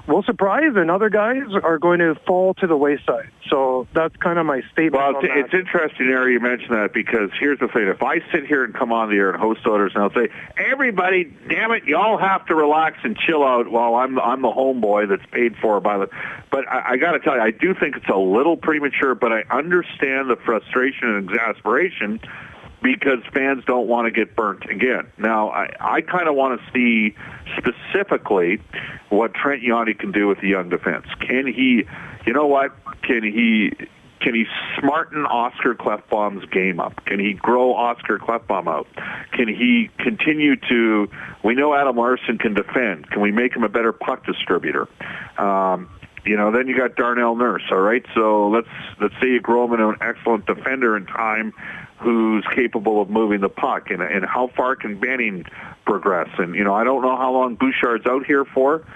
will 0.07 0.23
surprise 0.23 0.73
and 0.77 0.91
other 0.91 1.11
guys 1.11 1.43
are 1.63 1.79
going 1.79 1.99
to 1.99 2.15
fall 2.27 2.55
to 2.55 2.67
the 2.67 2.77
wayside. 2.77 3.31
So 3.51 3.87
that's 3.95 4.15
kind 4.17 4.39
of 4.39 4.47
my 4.47 4.63
statement. 4.73 4.95
Well, 4.95 5.21
it's, 5.23 5.53
it's 5.53 5.55
interesting, 5.55 6.07
Harry, 6.07 6.33
you 6.33 6.41
mentioned 6.41 6.73
that 6.73 6.93
because 6.93 7.31
here's 7.39 7.59
the 7.59 7.69
thing. 7.69 7.89
If 7.89 8.03
I 8.03 8.21
sit 8.33 8.47
here 8.47 8.65
and 8.65 8.75
come 8.75 8.93
on 8.93 9.11
the 9.11 9.17
air 9.17 9.31
and 9.31 9.41
host 9.41 9.61
Oilers 9.67 9.93
and 9.95 10.03
I'll 10.03 10.13
say, 10.13 10.29
everybody, 10.57 11.25
damn 11.49 11.73
it, 11.73 11.85
y'all 11.85 12.19
have 12.19 12.47
to 12.47 12.55
relax 12.55 12.99
and 13.03 13.17
chill 13.17 13.45
out 13.45 13.71
while 13.71 13.95
I'm, 13.97 14.19
I'm 14.19 14.43
the 14.43 14.49
homeboy 14.49 15.09
that's 15.09 15.31
paid 15.31 15.57
for 15.61 15.81
by 15.81 15.99
the... 15.99 16.09
But 16.51 16.69
I, 16.69 16.93
I 16.93 16.97
got 16.97 17.13
to 17.13 17.21
tell 17.21 17.37
you, 17.37 17.43
I 17.43 17.51
do 17.51 17.75
think 17.75 17.97
it's 17.97 18.09
a 18.09 18.19
little 18.19 18.57
premature, 18.57 19.15
but 19.15 19.33
I 19.33 19.45
understand 19.51 20.31
the 20.31 20.37
frustration 20.45 21.09
and 21.09 21.31
exasperation 21.31 22.21
because 22.83 23.19
fans 23.33 23.65
don't 23.67 23.89
want 23.89 24.07
to 24.07 24.11
get 24.11 24.37
burnt 24.37 24.65
again. 24.71 25.11
Now, 25.19 25.51
I, 25.51 25.69
I 25.81 26.01
kind 26.01 26.29
of 26.29 26.35
want 26.35 26.61
to 26.61 26.73
see 26.73 27.17
specifically 27.57 28.61
what 29.09 29.35
Trent 29.35 29.63
Yawney 29.63 29.99
can 29.99 30.13
do 30.13 30.29
with 30.29 30.41
the 30.41 30.49
young 30.49 30.69
defense. 30.69 31.07
Can 31.21 31.47
he, 31.47 31.85
you 32.27 32.33
know 32.33 32.47
what, 32.47 32.73
can 33.03 33.23
he 33.23 33.73
can 34.21 34.35
he 34.35 34.47
smarten 34.79 35.25
Oscar 35.27 35.75
Klefbom's 35.75 36.45
game 36.51 36.81
up? 36.81 37.05
Can 37.07 37.21
he 37.21 37.35
grow 37.35 37.75
Oscar 37.75 38.19
Klefbom 38.19 38.67
out? 38.67 38.89
Can 39.33 39.49
he 39.49 39.91
continue 39.99 40.57
to? 40.69 41.09
We 41.45 41.55
know 41.55 41.75
Adam 41.75 41.97
Larsson 41.97 42.39
can 42.39 42.55
defend. 42.55 43.11
Can 43.11 43.21
we 43.23 43.31
make 43.31 43.55
him 43.55 43.63
a 43.63 43.69
better 43.69 43.93
puck 43.93 44.27
distributor? 44.27 44.89
Um, 45.39 45.89
you 46.25 46.37
know, 46.37 46.51
then 46.51 46.67
you 46.67 46.77
got 46.77 46.97
Darnell 46.97 47.37
Nurse. 47.37 47.63
All 47.71 47.79
right, 47.79 48.05
so 48.15 48.49
let's 48.49 48.69
let's 49.01 49.15
say 49.21 49.29
you 49.29 49.41
grow 49.41 49.65
him 49.65 49.75
into 49.75 49.89
an 49.89 49.97
excellent 50.01 50.47
defender 50.47 50.97
in 50.97 51.07
time 51.07 51.53
who's 52.01 52.45
capable 52.55 53.01
of 53.03 53.11
moving 53.11 53.41
the 53.41 53.49
puck 53.49 53.91
and, 53.91 54.03
and 54.03 54.25
how 54.25 54.49
far 54.57 54.77
can 54.77 55.01
Benning 55.01 55.45
progress. 55.85 56.29
And, 56.39 56.55
you 56.55 56.65
know, 56.65 56.75
I 56.75 56.85
don't 56.85 57.03
know 57.03 57.17
how 57.17 57.33
long 57.33 57.57
Bouchard's 57.57 58.07
out 58.07 58.25
here 58.25 58.45
for, 58.45 58.87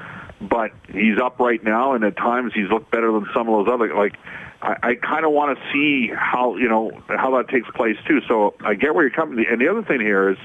but 0.40 0.70
he's 0.92 1.18
up 1.20 1.38
right 1.38 1.62
now, 1.62 1.94
and 1.94 2.04
at 2.04 2.16
times 2.16 2.52
he's 2.54 2.68
looked 2.68 2.90
better 2.90 3.12
than 3.12 3.26
some 3.34 3.48
of 3.48 3.66
those 3.66 3.72
other, 3.72 3.94
like, 3.94 4.16
I, 4.60 4.76
I 4.82 4.94
kind 4.94 5.24
of 5.24 5.32
want 5.32 5.58
to 5.58 5.72
see 5.72 6.12
how, 6.14 6.56
you 6.56 6.68
know, 6.68 6.92
how 7.08 7.36
that 7.36 7.48
takes 7.48 7.68
place 7.70 7.96
too. 8.06 8.20
So 8.28 8.54
I 8.64 8.74
get 8.74 8.94
where 8.94 9.04
you're 9.04 9.10
coming. 9.10 9.44
And 9.48 9.60
the 9.60 9.68
other 9.68 9.82
thing 9.82 10.00
here 10.00 10.30
is 10.30 10.38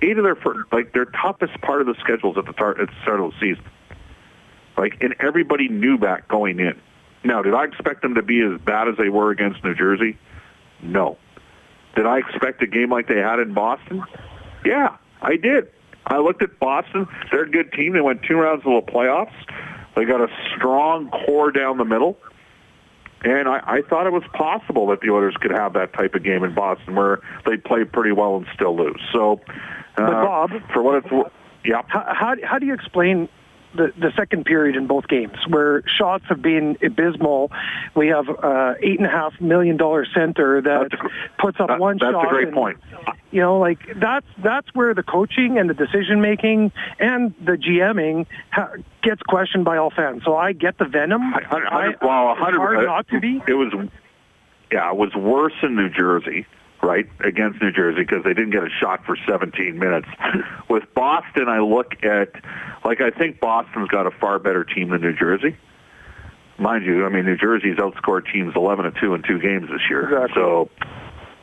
eight 0.00 0.16
of 0.16 0.24
their, 0.24 0.36
first, 0.36 0.60
like, 0.72 0.92
their 0.92 1.04
toughest 1.04 1.60
part 1.60 1.82
of 1.82 1.86
the 1.86 1.94
schedules 2.00 2.38
at 2.38 2.46
the, 2.46 2.52
tar- 2.52 2.80
at 2.80 2.88
the 2.88 2.94
start 3.02 3.20
of 3.20 3.32
the 3.32 3.40
season. 3.40 3.64
Like, 4.76 5.02
and 5.02 5.14
everybody 5.20 5.68
knew 5.68 5.98
that 5.98 6.28
going 6.28 6.60
in. 6.60 6.80
Now, 7.24 7.42
did 7.42 7.52
I 7.52 7.64
expect 7.64 8.00
them 8.00 8.14
to 8.14 8.22
be 8.22 8.40
as 8.40 8.60
bad 8.60 8.88
as 8.88 8.96
they 8.96 9.08
were 9.08 9.30
against 9.30 9.62
New 9.64 9.74
Jersey? 9.74 10.16
No. 10.80 11.18
Did 11.96 12.06
I 12.06 12.18
expect 12.18 12.62
a 12.62 12.66
game 12.66 12.90
like 12.90 13.08
they 13.08 13.18
had 13.18 13.38
in 13.40 13.54
Boston? 13.54 14.04
Yeah, 14.64 14.96
I 15.20 15.36
did. 15.36 15.68
I 16.06 16.18
looked 16.18 16.42
at 16.42 16.58
Boston. 16.58 17.06
They're 17.30 17.44
a 17.44 17.50
good 17.50 17.72
team. 17.72 17.92
They 17.92 18.00
went 18.00 18.22
two 18.22 18.36
rounds 18.36 18.62
of 18.64 18.84
the 18.84 18.92
playoffs. 18.92 19.34
They 19.96 20.04
got 20.04 20.20
a 20.20 20.28
strong 20.56 21.10
core 21.10 21.50
down 21.50 21.76
the 21.76 21.84
middle. 21.84 22.18
And 23.22 23.48
I, 23.48 23.60
I 23.66 23.82
thought 23.82 24.06
it 24.06 24.12
was 24.12 24.22
possible 24.32 24.86
that 24.88 25.00
the 25.00 25.10
Oilers 25.10 25.34
could 25.40 25.50
have 25.50 25.72
that 25.72 25.92
type 25.92 26.14
of 26.14 26.22
game 26.22 26.44
in 26.44 26.54
Boston 26.54 26.94
where 26.94 27.20
they 27.46 27.56
play 27.56 27.84
pretty 27.84 28.12
well 28.12 28.36
and 28.36 28.46
still 28.54 28.76
lose. 28.76 29.00
So, 29.12 29.40
uh, 29.96 30.06
but 30.06 30.24
Bob, 30.24 30.50
for 30.72 30.82
what 30.82 31.04
it's 31.04 31.10
worth, 31.10 31.32
yeah. 31.64 31.82
How, 31.88 32.04
how, 32.14 32.34
how 32.44 32.58
do 32.60 32.66
you 32.66 32.74
explain 32.74 33.28
the, 33.74 33.92
the 33.98 34.12
second 34.16 34.44
period 34.44 34.76
in 34.76 34.86
both 34.86 35.08
games, 35.08 35.36
where 35.48 35.82
shots 35.86 36.24
have 36.28 36.40
been 36.42 36.78
abysmal. 36.82 37.50
We 37.94 38.08
have 38.08 38.28
uh, 38.28 38.74
eight 38.80 38.98
and 38.98 39.06
a 39.06 39.10
half 39.10 39.40
million 39.40 39.76
dollar 39.76 40.06
center 40.14 40.60
that 40.62 40.92
a, 40.92 41.08
puts 41.38 41.60
up 41.60 41.68
that, 41.68 41.78
one 41.78 41.98
that's 41.98 42.12
shot. 42.12 42.22
That's 42.22 42.32
a 42.32 42.34
great 42.34 42.48
and, 42.48 42.56
point. 42.56 42.78
You 43.30 43.42
know, 43.42 43.58
like 43.58 43.78
that's 43.96 44.26
that's 44.42 44.68
where 44.74 44.94
the 44.94 45.02
coaching 45.02 45.58
and 45.58 45.68
the 45.68 45.74
decision 45.74 46.20
making 46.20 46.72
and 46.98 47.34
the 47.44 47.52
GMing 47.52 48.26
ha- 48.50 48.72
gets 49.02 49.22
questioned 49.22 49.64
by 49.64 49.76
all 49.76 49.90
fans. 49.90 50.22
So 50.24 50.34
I 50.36 50.52
get 50.52 50.78
the 50.78 50.86
venom. 50.86 51.34
I, 51.34 51.40
I, 51.50 51.88
well, 52.00 52.32
it's 52.32 52.56
hard 52.56 52.86
not 52.86 53.08
to 53.08 53.20
be. 53.20 53.42
It 53.46 53.54
was, 53.54 53.72
yeah, 54.72 54.90
it 54.90 54.96
was 54.96 55.14
worse 55.14 55.54
in 55.62 55.76
New 55.76 55.90
Jersey 55.90 56.46
right, 56.82 57.08
against 57.20 57.60
New 57.60 57.72
Jersey 57.72 58.00
because 58.00 58.24
they 58.24 58.34
didn't 58.34 58.50
get 58.50 58.62
a 58.62 58.70
shot 58.80 59.04
for 59.04 59.16
17 59.28 59.78
minutes. 59.78 60.08
With 60.68 60.84
Boston, 60.94 61.48
I 61.48 61.60
look 61.60 62.04
at, 62.04 62.32
like, 62.84 63.00
I 63.00 63.10
think 63.10 63.40
Boston's 63.40 63.88
got 63.88 64.06
a 64.06 64.10
far 64.10 64.38
better 64.38 64.64
team 64.64 64.90
than 64.90 65.00
New 65.00 65.14
Jersey. 65.14 65.56
Mind 66.58 66.84
you, 66.84 67.06
I 67.06 67.08
mean, 67.08 67.24
New 67.24 67.36
Jersey's 67.36 67.76
outscored 67.76 68.32
teams 68.32 68.52
11 68.56 68.92
to 68.92 69.00
2 69.00 69.14
in 69.14 69.22
two 69.22 69.38
games 69.38 69.68
this 69.70 69.82
year. 69.88 70.04
Exactly. 70.04 70.34
So, 70.34 70.70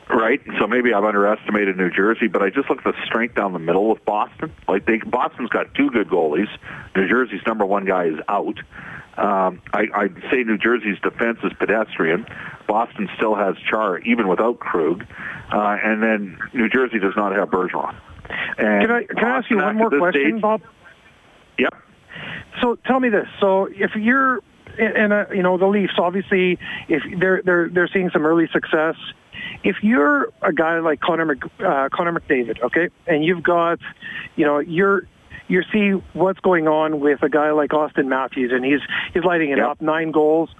right? 0.08 0.40
So 0.58 0.66
maybe 0.66 0.92
I've 0.92 1.04
underestimated 1.04 1.76
New 1.76 1.90
Jersey, 1.90 2.28
but 2.28 2.42
I 2.42 2.50
just 2.50 2.68
look 2.70 2.78
at 2.78 2.84
the 2.84 2.94
strength 3.04 3.34
down 3.34 3.52
the 3.52 3.58
middle 3.58 3.88
with 3.88 4.04
Boston. 4.04 4.52
Like 4.68 4.86
they, 4.86 4.98
Boston's 4.98 5.50
got 5.50 5.74
two 5.74 5.90
good 5.90 6.08
goalies. 6.08 6.48
New 6.94 7.08
Jersey's 7.08 7.40
number 7.46 7.64
one 7.64 7.84
guy 7.84 8.06
is 8.06 8.18
out. 8.28 8.58
Um, 9.18 9.62
I, 9.72 9.84
I'd 9.94 10.14
say 10.30 10.42
New 10.44 10.58
Jersey's 10.58 10.98
defense 11.02 11.38
is 11.42 11.52
pedestrian. 11.58 12.26
Boston 12.68 13.08
still 13.16 13.34
has 13.34 13.54
Char 13.70 13.98
even 14.00 14.28
without 14.28 14.58
Krug, 14.58 15.04
uh, 15.52 15.76
and 15.82 16.02
then 16.02 16.38
New 16.52 16.68
Jersey 16.68 16.98
does 16.98 17.14
not 17.16 17.34
have 17.34 17.48
Bergeron. 17.48 17.96
And 18.58 18.82
Can 18.82 18.90
I 18.90 19.04
can 19.04 19.24
I 19.24 19.38
ask 19.38 19.50
you 19.50 19.56
one 19.56 19.76
more 19.76 19.88
question, 19.90 20.32
stage- 20.32 20.42
Bob? 20.42 20.62
Yep. 21.58 21.74
So 22.60 22.76
tell 22.86 23.00
me 23.00 23.08
this: 23.08 23.26
so 23.40 23.66
if 23.66 23.92
you're 23.94 24.40
and 24.78 25.12
uh, 25.12 25.26
you 25.32 25.42
know 25.42 25.56
the 25.56 25.66
Leafs, 25.66 25.94
obviously, 25.98 26.58
if 26.88 27.02
they're 27.18 27.40
they're 27.42 27.68
they're 27.68 27.88
seeing 27.92 28.10
some 28.10 28.26
early 28.26 28.48
success. 28.52 28.96
If 29.64 29.76
you're 29.82 30.32
a 30.42 30.52
guy 30.52 30.78
like 30.80 31.00
Connor 31.00 31.26
Mc, 31.26 31.44
uh, 31.60 31.88
Connor 31.92 32.12
McDavid, 32.12 32.62
okay, 32.62 32.88
and 33.06 33.24
you've 33.24 33.42
got, 33.42 33.78
you 34.36 34.44
know, 34.44 34.58
you're 34.58 35.06
you 35.48 35.62
see 35.72 35.90
what's 36.12 36.40
going 36.40 36.66
on 36.66 37.00
with 37.00 37.22
a 37.22 37.28
guy 37.28 37.52
like 37.52 37.70
Auston 37.70 38.06
Matthews, 38.06 38.52
and 38.52 38.64
he's 38.64 38.80
he's 39.14 39.24
lighting 39.24 39.50
it 39.50 39.60
up, 39.60 39.80
nine 39.80 40.10
goals, 40.10 40.50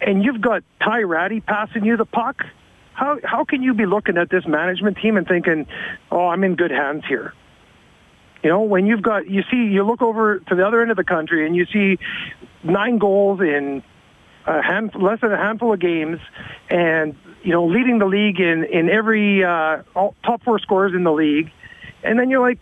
and 0.00 0.24
you've 0.24 0.40
got 0.40 0.62
Ty 0.82 1.02
Rattie 1.02 1.40
passing 1.40 1.84
you 1.84 1.96
the 1.96 2.04
puck. 2.04 2.42
How 2.94 3.18
how 3.24 3.44
can 3.44 3.62
you 3.62 3.74
be 3.74 3.86
looking 3.86 4.16
at 4.18 4.30
this 4.30 4.46
management 4.46 4.98
team 4.98 5.16
and 5.16 5.26
thinking, 5.26 5.66
oh, 6.10 6.28
I'm 6.28 6.44
in 6.44 6.56
good 6.56 6.70
hands 6.70 7.04
here? 7.08 7.32
You 8.42 8.50
know, 8.50 8.62
when 8.62 8.86
you've 8.86 9.02
got, 9.02 9.30
you 9.30 9.42
see, 9.50 9.56
you 9.56 9.84
look 9.84 10.02
over 10.02 10.40
to 10.40 10.54
the 10.56 10.66
other 10.66 10.82
end 10.82 10.90
of 10.90 10.96
the 10.96 11.04
country 11.04 11.46
and 11.46 11.54
you 11.54 11.64
see 11.66 11.98
nine 12.64 12.98
goals 12.98 13.40
in 13.40 13.84
a 14.46 14.60
hand, 14.60 14.90
less 14.96 15.20
than 15.20 15.32
a 15.32 15.36
handful 15.36 15.72
of 15.72 15.78
games, 15.78 16.18
and 16.68 17.14
you 17.42 17.52
know, 17.52 17.66
leading 17.66 17.98
the 17.98 18.06
league 18.06 18.40
in 18.40 18.64
in 18.64 18.88
every 18.90 19.44
uh, 19.44 19.82
all, 19.94 20.14
top 20.24 20.42
four 20.44 20.58
scorers 20.58 20.92
in 20.94 21.04
the 21.04 21.12
league, 21.12 21.50
and 22.02 22.18
then 22.18 22.30
you're 22.30 22.40
like, 22.40 22.58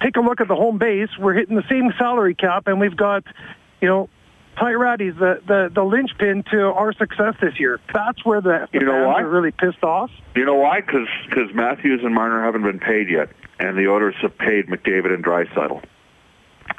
take 0.00 0.16
a 0.16 0.20
look 0.20 0.40
at 0.40 0.48
the 0.48 0.54
home 0.56 0.78
base. 0.78 1.10
We're 1.18 1.34
hitting 1.34 1.56
the 1.56 1.66
same 1.68 1.92
salary 1.98 2.34
cap, 2.34 2.66
and 2.66 2.80
we've 2.80 2.96
got, 2.96 3.24
you 3.80 3.88
know. 3.88 4.08
Ty 4.56 4.70
Rattie's 4.74 5.16
the, 5.16 5.40
the, 5.44 5.68
the 5.74 5.82
linchpin 5.82 6.44
to 6.52 6.66
our 6.66 6.92
success 6.92 7.34
this 7.42 7.58
year. 7.58 7.80
That's 7.92 8.24
where 8.24 8.40
the, 8.40 8.68
the 8.70 8.78
You 8.78 8.86
know 8.86 8.92
fans 8.92 9.06
why? 9.08 9.22
are 9.22 9.28
really 9.28 9.50
pissed 9.50 9.82
off. 9.82 10.12
You 10.36 10.44
know 10.44 10.54
why? 10.54 10.80
Because 10.80 11.08
Matthews 11.52 12.02
and 12.04 12.14
Marner 12.14 12.40
haven't 12.44 12.62
been 12.62 12.78
paid 12.78 13.10
yet, 13.10 13.30
and 13.58 13.76
the 13.76 13.88
Oilers 13.88 14.14
have 14.22 14.38
paid 14.38 14.68
McDavid 14.68 15.12
and 15.12 15.24
Draisaitl. 15.24 15.82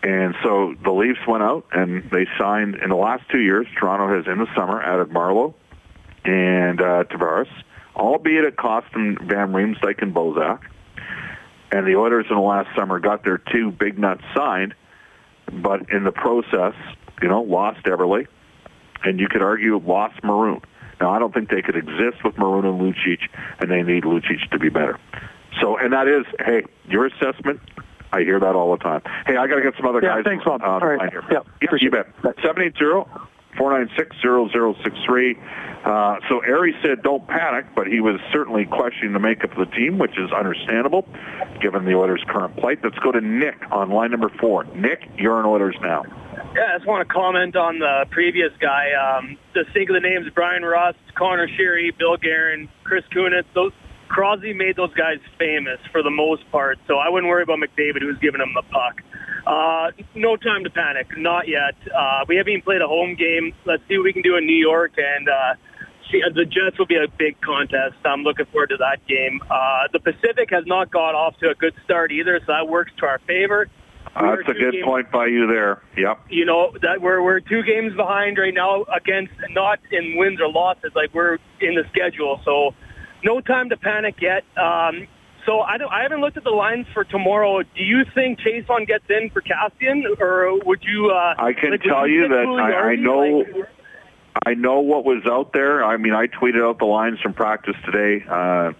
And 0.03 0.35
so 0.41 0.74
the 0.85 0.91
Leafs 0.91 1.19
went 1.27 1.43
out 1.43 1.65
and 1.74 2.09
they 2.12 2.27
signed 2.39 2.75
in 2.75 2.89
the 2.89 2.95
last 2.95 3.24
two 3.29 3.41
years. 3.41 3.67
Toronto 3.77 4.15
has 4.15 4.25
in 4.25 4.39
the 4.39 4.47
summer 4.55 4.81
added 4.81 5.09
Marleau 5.09 5.53
and 6.25 6.82
uh, 6.82 7.03
Tavares, 7.05 7.48
albeit 7.96 8.46
it 8.46 8.58
cost 8.58 8.91
them 8.94 9.17
Van 9.22 9.51
Riemsdyk 9.53 10.01
and 10.01 10.13
Bozak. 10.13 10.62
And 11.72 11.86
the 11.88 11.96
Oilers 11.96 12.25
in 12.29 12.36
the 12.36 12.41
last 12.41 12.70
summer 12.75 13.00
got 13.00 13.24
their 13.24 13.38
two 13.38 13.72
big 13.72 13.98
nuts 14.00 14.24
signed, 14.36 14.74
but 15.51 15.89
in 15.91 16.03
the 16.03 16.12
process, 16.12 16.74
you 17.22 17.27
know, 17.27 17.41
lost 17.41 17.84
Eberle, 17.86 18.27
and 19.03 19.20
you 19.20 19.27
could 19.27 19.41
argue 19.41 19.77
lost 19.77 20.24
Maroon. 20.24 20.62
Now, 21.01 21.10
I 21.12 21.20
don't 21.20 21.34
think 21.34 21.50
they 21.50 21.62
could 21.62 21.75
exist 21.75 22.24
with 22.24 22.38
Maroon 22.38 22.65
and 22.65 22.79
Lucic, 22.79 23.20
and 23.60 23.70
they 23.70 23.84
need 23.84 24.03
Lucic 24.03 24.50
to 24.51 24.60
be 24.60 24.70
better. 24.70 24.98
So, 25.62 25.77
and 25.77 25.91
that 25.94 26.08
is, 26.08 26.25
hey, 26.46 26.63
your 26.88 27.05
assessment. 27.08 27.60
I 28.13 28.22
hear 28.22 28.39
that 28.39 28.55
all 28.55 28.72
the 28.72 28.77
time. 28.82 29.01
Hey, 29.25 29.36
I 29.36 29.46
got 29.48 29.55
to 29.55 29.62
get 29.62 29.74
some 29.75 29.86
other 29.88 30.00
Yeah, 30.01 30.15
guys. 30.15 30.24
thanks, 30.24 30.46
Bob. 30.46 30.62
on 30.63 30.79
the 30.79 30.86
All 30.86 30.94
right. 30.96 31.12
here. 31.12 31.24
Yeah, 31.29 31.39
yeah 31.62 31.70
you 31.82 31.91
bet. 31.91 32.08
Seven 32.41 32.62
eight 32.63 32.77
zero. 32.77 33.10
496-0063. 33.57 35.35
Uh, 35.85 36.19
so 36.29 36.41
Ari 36.41 36.74
said 36.81 37.03
don't 37.03 37.27
panic, 37.27 37.65
but 37.75 37.88
he 37.88 38.00
was 38.00 38.19
certainly 38.31 38.65
questioning 38.65 39.13
the 39.13 39.19
makeup 39.19 39.51
of 39.51 39.69
the 39.69 39.75
team, 39.75 40.00
which 40.00 40.17
is 40.17 40.31
understandable 40.31 41.07
given 41.62 41.85
the 41.85 41.93
Oilers' 41.93 42.24
current 42.27 42.55
plight. 42.57 42.79
Let's 42.83 42.97
go 43.00 43.12
to 43.12 43.21
Nick 43.21 43.55
on 43.71 43.89
line 43.91 44.12
number 44.12 44.29
four. 44.39 44.63
Nick, 44.75 45.03
you're 45.17 45.35
on 45.35 45.45
Oilers 45.45 45.75
now. 45.81 46.03
Yeah, 46.55 46.74
I 46.74 46.77
just 46.77 46.88
want 46.88 47.07
to 47.07 47.13
comment 47.13 47.55
on 47.55 47.79
the 47.79 48.05
previous 48.09 48.51
guy. 48.59 48.91
Um, 48.93 49.38
just 49.53 49.71
think 49.73 49.89
of 49.89 49.93
the 49.93 49.99
names: 49.99 50.30
Bryan 50.34 50.63
Rust, 50.63 50.97
Conor 51.15 51.47
Sheary, 51.47 51.95
Bill 51.97 52.17
Guerin, 52.17 52.69
Chris 52.84 53.03
Kunitz. 53.13 53.45
Those 53.53 53.71
Crosby 54.08 54.53
made 54.53 54.75
those 54.75 54.93
guys 54.93 55.19
famous 55.38 55.80
for 55.91 56.03
the 56.03 56.10
most 56.10 56.49
part, 56.51 56.80
so 56.88 56.97
I 56.97 57.10
wouldn't 57.10 57.30
worry 57.30 57.43
about 57.43 57.60
McDavid, 57.60 58.01
who's 58.01 58.17
giving 58.19 58.39
them 58.39 58.53
the 58.56 58.63
puck. 58.71 59.01
Uh, 59.45 59.91
no 60.15 60.36
time 60.38 60.63
to 60.63 60.69
panic, 60.69 61.08
not 61.17 61.47
yet. 61.47 61.75
Uh, 61.93 62.25
we 62.27 62.36
haven't 62.38 62.51
even 62.53 62.62
played 62.63 62.81
a 62.81 62.88
home 62.88 63.15
game. 63.15 63.53
Let's 63.65 63.84
see 63.88 63.97
what 63.97 64.05
we 64.05 64.13
can 64.13 64.23
do 64.23 64.38
in 64.38 64.45
New 64.45 64.55
York, 64.55 64.93
and 64.97 65.29
uh, 65.29 65.53
see, 66.12 66.21
the 66.34 66.45
Jets 66.45 66.79
will 66.79 66.88
be 66.88 66.95
a 66.95 67.08
big 67.08 67.39
contest. 67.41 67.95
I'm 68.05 68.23
looking 68.23 68.45
forward 68.47 68.69
to 68.69 68.77
that 68.77 69.05
game. 69.08 69.41
Uh, 69.49 69.88
the 69.93 69.99
Pacific 69.99 70.49
has 70.49 70.65
not 70.65 70.91
got 70.91 71.13
off 71.13 71.38
to 71.39 71.49
a 71.49 71.55
good 71.55 71.73
start 71.84 72.12
either, 72.12 72.39
so 72.39 72.45
that 72.47 72.67
works 72.67 72.91
to 72.99 73.05
our 73.05 73.19
favor. 73.27 73.67
Uh, 74.15 74.36
that's 74.36 74.49
a 74.49 74.53
good 74.53 74.71
games- 74.71 74.86
point 74.86 75.12
by 75.12 75.27
you 75.27 75.45
there. 75.45 75.81
Yep. 75.97 76.19
you 76.29 76.45
know 76.45 76.71
that 76.81 77.01
we're 77.01 77.21
we're 77.21 77.39
two 77.41 77.63
games 77.63 77.93
behind 77.95 78.38
right 78.38 78.53
now 78.53 78.86
against 78.95 79.34
not 79.49 79.79
in 79.91 80.15
wins 80.17 80.39
or 80.39 80.49
losses 80.49 80.91
like 80.95 81.13
we're 81.13 81.36
in 81.60 81.75
the 81.75 81.84
schedule 81.89 82.39
so 82.45 82.73
no 83.23 83.41
time 83.41 83.69
to 83.69 83.77
panic 83.77 84.15
yet 84.21 84.43
um 84.58 85.08
so 85.45 85.62
I 85.62 85.77
don't 85.77 85.91
I 85.91 86.03
haven't 86.03 86.21
looked 86.21 86.38
at 86.38 86.43
the 86.43 86.49
lines 86.51 86.88
for 86.93 87.03
tomorrow 87.03 87.62
do 87.62 87.84
you 87.84 88.03
think 88.13 88.39
Chiasson 88.39 88.88
gets 88.88 89.05
in 89.10 89.29
for 89.31 89.41
Kassian 89.41 90.03
or 90.19 90.60
would 90.65 90.84
you 90.84 91.12
uh 91.12 91.36
I 91.38 91.53
can 91.53 91.71
like, 91.71 91.81
tell 91.81 92.08
you 92.08 92.23
you 92.23 92.27
that 92.29 92.45
I, 92.47 92.91
I 92.91 92.95
know 92.95 93.39
Like, 93.39 93.69
I 94.45 94.53
know 94.53 94.81
what 94.81 95.05
was 95.05 95.23
out 95.25 95.53
there. 95.53 95.84
I 95.84 95.95
mean, 95.95 96.13
I 96.13 96.27
tweeted 96.27 96.62
out 96.62 96.77
the 96.77 96.86
lines 96.86 97.19
from 97.21 97.34
practice 97.34 97.75
today. 97.86 98.23
Uh, 98.29 98.73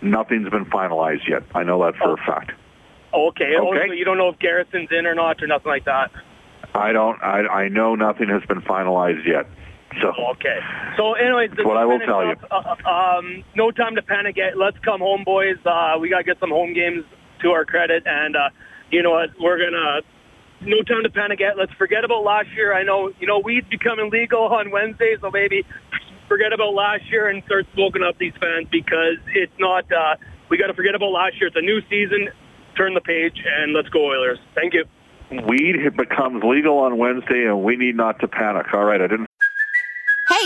nothing's 0.00 0.48
been 0.50 0.66
finalized 0.66 1.28
yet. 1.28 1.42
I 1.52 1.64
know 1.64 1.84
that 1.84 1.96
for 1.96 2.12
a 2.12 2.16
fact. 2.16 2.52
okay, 3.12 3.54
oh, 3.58 3.70
Okay. 3.70 3.88
so 3.88 3.92
you 3.92 4.04
don't 4.04 4.18
know 4.18 4.28
if 4.28 4.38
Garrison's 4.38 4.88
in 4.92 5.04
or 5.04 5.16
not 5.16 5.42
or 5.42 5.48
nothing 5.48 5.68
like 5.68 5.84
that 5.86 6.12
I 6.74 6.92
don't. 6.92 7.20
I, 7.22 7.64
I 7.64 7.68
know 7.68 7.94
nothing 7.94 8.28
has 8.28 8.42
been 8.44 8.60
finalized 8.60 9.26
yet. 9.26 9.46
So 10.00 10.12
Okay. 10.32 10.58
So, 10.96 11.14
anyways, 11.14 11.50
what 11.64 11.76
I 11.76 11.84
will 11.84 11.98
tell 12.00 12.24
you. 12.24 12.36
Uh, 12.50 12.88
um, 12.88 13.44
no 13.54 13.70
time 13.70 13.94
to 13.96 14.02
panic 14.02 14.36
yet. 14.36 14.56
Let's 14.56 14.78
come 14.80 15.00
home, 15.00 15.24
boys. 15.24 15.56
Uh, 15.64 15.96
we 16.00 16.08
got 16.08 16.18
to 16.18 16.24
get 16.24 16.38
some 16.40 16.50
home 16.50 16.74
games 16.74 17.04
to 17.42 17.50
our 17.50 17.64
credit, 17.64 18.02
and 18.06 18.36
uh, 18.36 18.50
you 18.90 19.02
know 19.02 19.10
what? 19.10 19.30
We're 19.40 19.58
gonna. 19.58 20.02
No 20.60 20.82
time 20.82 21.04
to 21.04 21.10
panic 21.10 21.38
yet. 21.38 21.56
Let's 21.56 21.72
forget 21.74 22.04
about 22.04 22.24
last 22.24 22.48
year. 22.56 22.74
I 22.74 22.82
know, 22.82 23.12
you 23.20 23.28
know, 23.28 23.38
weed's 23.38 23.68
becoming 23.68 24.10
legal 24.10 24.42
on 24.42 24.72
Wednesday, 24.72 25.16
so 25.20 25.30
maybe 25.30 25.64
forget 26.26 26.52
about 26.52 26.74
last 26.74 27.08
year 27.10 27.28
and 27.28 27.44
start 27.44 27.66
smoking 27.74 28.02
up 28.02 28.18
these 28.18 28.34
fans 28.40 28.66
because 28.70 29.18
it's 29.34 29.52
not. 29.58 29.90
Uh, 29.90 30.16
we 30.50 30.58
got 30.58 30.66
to 30.66 30.74
forget 30.74 30.94
about 30.94 31.12
last 31.12 31.36
year. 31.40 31.46
It's 31.46 31.56
a 31.56 31.60
new 31.60 31.80
season. 31.88 32.28
Turn 32.76 32.94
the 32.94 33.00
page 33.00 33.42
and 33.44 33.72
let's 33.72 33.88
go 33.88 34.06
Oilers. 34.06 34.38
Thank 34.54 34.74
you. 34.74 34.84
weed 35.46 35.76
becomes 35.96 36.42
legal 36.42 36.78
on 36.78 36.98
Wednesday, 36.98 37.44
and 37.46 37.62
we 37.62 37.76
need 37.76 37.96
not 37.96 38.18
to 38.20 38.28
panic. 38.28 38.66
All 38.72 38.84
right, 38.84 39.00
I 39.00 39.06
didn't. 39.06 39.27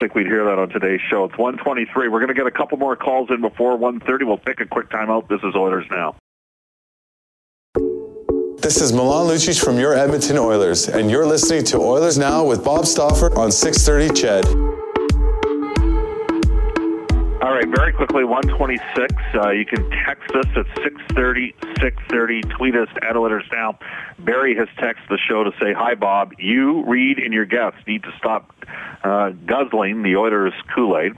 I 0.00 0.04
think 0.04 0.14
we'd 0.14 0.26
hear 0.26 0.44
that 0.44 0.60
on 0.60 0.68
today's 0.68 1.00
show. 1.10 1.24
It's 1.24 1.36
123. 1.36 2.06
We're 2.06 2.20
going 2.20 2.28
to 2.28 2.34
get 2.34 2.46
a 2.46 2.52
couple 2.52 2.78
more 2.78 2.94
calls 2.94 3.30
in 3.30 3.40
before 3.40 3.76
130. 3.76 4.24
We'll 4.26 4.38
take 4.38 4.60
a 4.60 4.64
quick 4.64 4.90
timeout. 4.90 5.28
This 5.28 5.40
is 5.42 5.56
Oilers 5.56 5.86
Now. 5.90 6.14
This 8.58 8.80
is 8.80 8.92
Milan 8.92 9.26
Lucic 9.26 9.60
from 9.60 9.76
your 9.76 9.94
Edmonton 9.94 10.38
Oilers, 10.38 10.88
and 10.88 11.10
you're 11.10 11.26
listening 11.26 11.64
to 11.64 11.78
Oilers 11.78 12.16
Now 12.16 12.44
with 12.44 12.64
Bob 12.64 12.86
Stauffer 12.86 13.36
on 13.36 13.50
630 13.50 14.14
Ched. 14.20 14.87
All 17.40 17.52
right, 17.52 17.68
very 17.68 17.92
quickly, 17.92 18.24
126. 18.24 19.14
Uh, 19.32 19.50
you 19.50 19.64
can 19.64 19.88
text 19.90 20.28
us 20.34 20.46
at 20.56 20.66
630, 20.82 21.54
630. 21.80 22.40
Tweet 22.42 22.74
us 22.74 22.88
at 23.08 23.16
Oilers 23.16 23.44
Now. 23.52 23.78
Barry 24.18 24.56
has 24.56 24.66
texted 24.76 25.08
the 25.08 25.18
show 25.18 25.44
to 25.44 25.52
say, 25.52 25.72
Hi, 25.72 25.94
Bob. 25.94 26.32
You, 26.40 26.84
Reed, 26.84 27.18
and 27.18 27.32
your 27.32 27.44
guests 27.44 27.78
need 27.86 28.02
to 28.02 28.12
stop 28.18 28.52
uh, 29.04 29.30
guzzling 29.46 30.02
the 30.02 30.16
Oilers 30.16 30.52
Kool-Aid. 30.74 31.12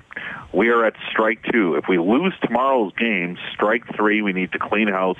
We 0.53 0.69
are 0.69 0.85
at 0.85 0.93
strike 1.11 1.43
two. 1.51 1.77
If 1.77 1.87
we 1.89 1.99
lose 1.99 2.35
tomorrow's 2.43 2.93
game, 2.99 3.39
strike 3.55 3.85
three, 3.97 4.21
we 4.21 4.35
need 4.35 4.53
to 4.53 4.59
clean 4.59 4.89
house. 4.89 5.17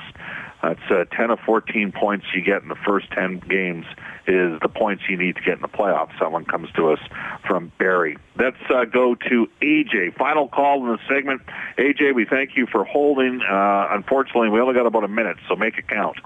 That's 0.63 0.81
uh, 0.91 1.05
10 1.17 1.31
of 1.31 1.39
14 1.41 1.93
points 1.93 2.27
you 2.35 2.43
get 2.43 2.63
in 2.63 2.69
the 2.69 2.77
first 2.87 3.11
10 3.13 3.41
games 3.49 3.87
is 4.27 4.59
the 4.61 4.69
points 4.69 5.05
you 5.09 5.17
need 5.17 5.37
to 5.37 5.43
get 5.43 5.55
in 5.55 5.63
the 5.63 5.69
playoffs. 5.69 6.19
Someone 6.19 6.45
comes 6.45 6.71
to 6.73 6.93
us 6.93 6.99
from 7.47 7.73
Barry. 7.79 8.19
Let's 8.37 8.59
uh, 8.69 8.85
go 8.85 9.15
to 9.15 9.49
AJ. 9.63 10.17
Final 10.17 10.49
call 10.49 10.85
in 10.85 10.93
the 10.93 10.99
segment. 11.09 11.43
AJ, 11.79 12.15
we 12.15 12.27
thank 12.27 12.57
you 12.57 12.67
for 12.67 12.85
holding. 12.85 13.41
Uh, 13.41 13.89
unfortunately, 13.91 14.51
we 14.51 14.61
only 14.61 14.75
got 14.75 14.87
about 14.87 15.05
a 15.05 15.09
minute, 15.09 15.39
so 15.49 15.57
make 15.57 15.79
it 15.79 15.89
count. 15.89 16.19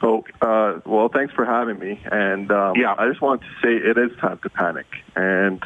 So, 0.00 0.24
uh, 0.42 0.80
well, 0.84 1.08
thanks 1.08 1.32
for 1.32 1.46
having 1.46 1.78
me. 1.78 2.00
And 2.04 2.50
um, 2.52 2.74
yeah. 2.76 2.94
I 2.98 3.08
just 3.08 3.22
want 3.22 3.40
to 3.40 3.46
say 3.62 3.74
it 3.74 3.96
is 3.96 4.16
time 4.18 4.38
to 4.42 4.50
panic. 4.50 4.86
And 5.16 5.64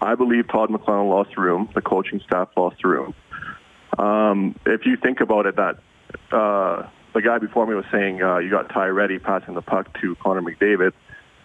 I 0.00 0.16
believe 0.16 0.48
Todd 0.48 0.70
McLellan 0.70 1.08
lost 1.08 1.30
the 1.36 1.42
room. 1.42 1.68
The 1.72 1.82
coaching 1.82 2.20
staff 2.26 2.48
lost 2.56 2.76
the 2.82 2.88
room. 2.88 3.14
Um, 3.96 4.58
if 4.66 4.84
you 4.84 4.96
think 4.96 5.20
about 5.20 5.46
it, 5.46 5.56
that 5.56 5.78
uh, 6.32 6.88
the 7.14 7.22
guy 7.22 7.38
before 7.38 7.66
me 7.66 7.74
was 7.74 7.84
saying 7.92 8.22
uh, 8.22 8.38
you 8.38 8.50
got 8.50 8.68
Ty 8.70 8.86
Reddy 8.86 9.18
passing 9.18 9.54
the 9.54 9.62
puck 9.62 9.88
to 10.00 10.16
Connor 10.16 10.42
McDavid. 10.42 10.92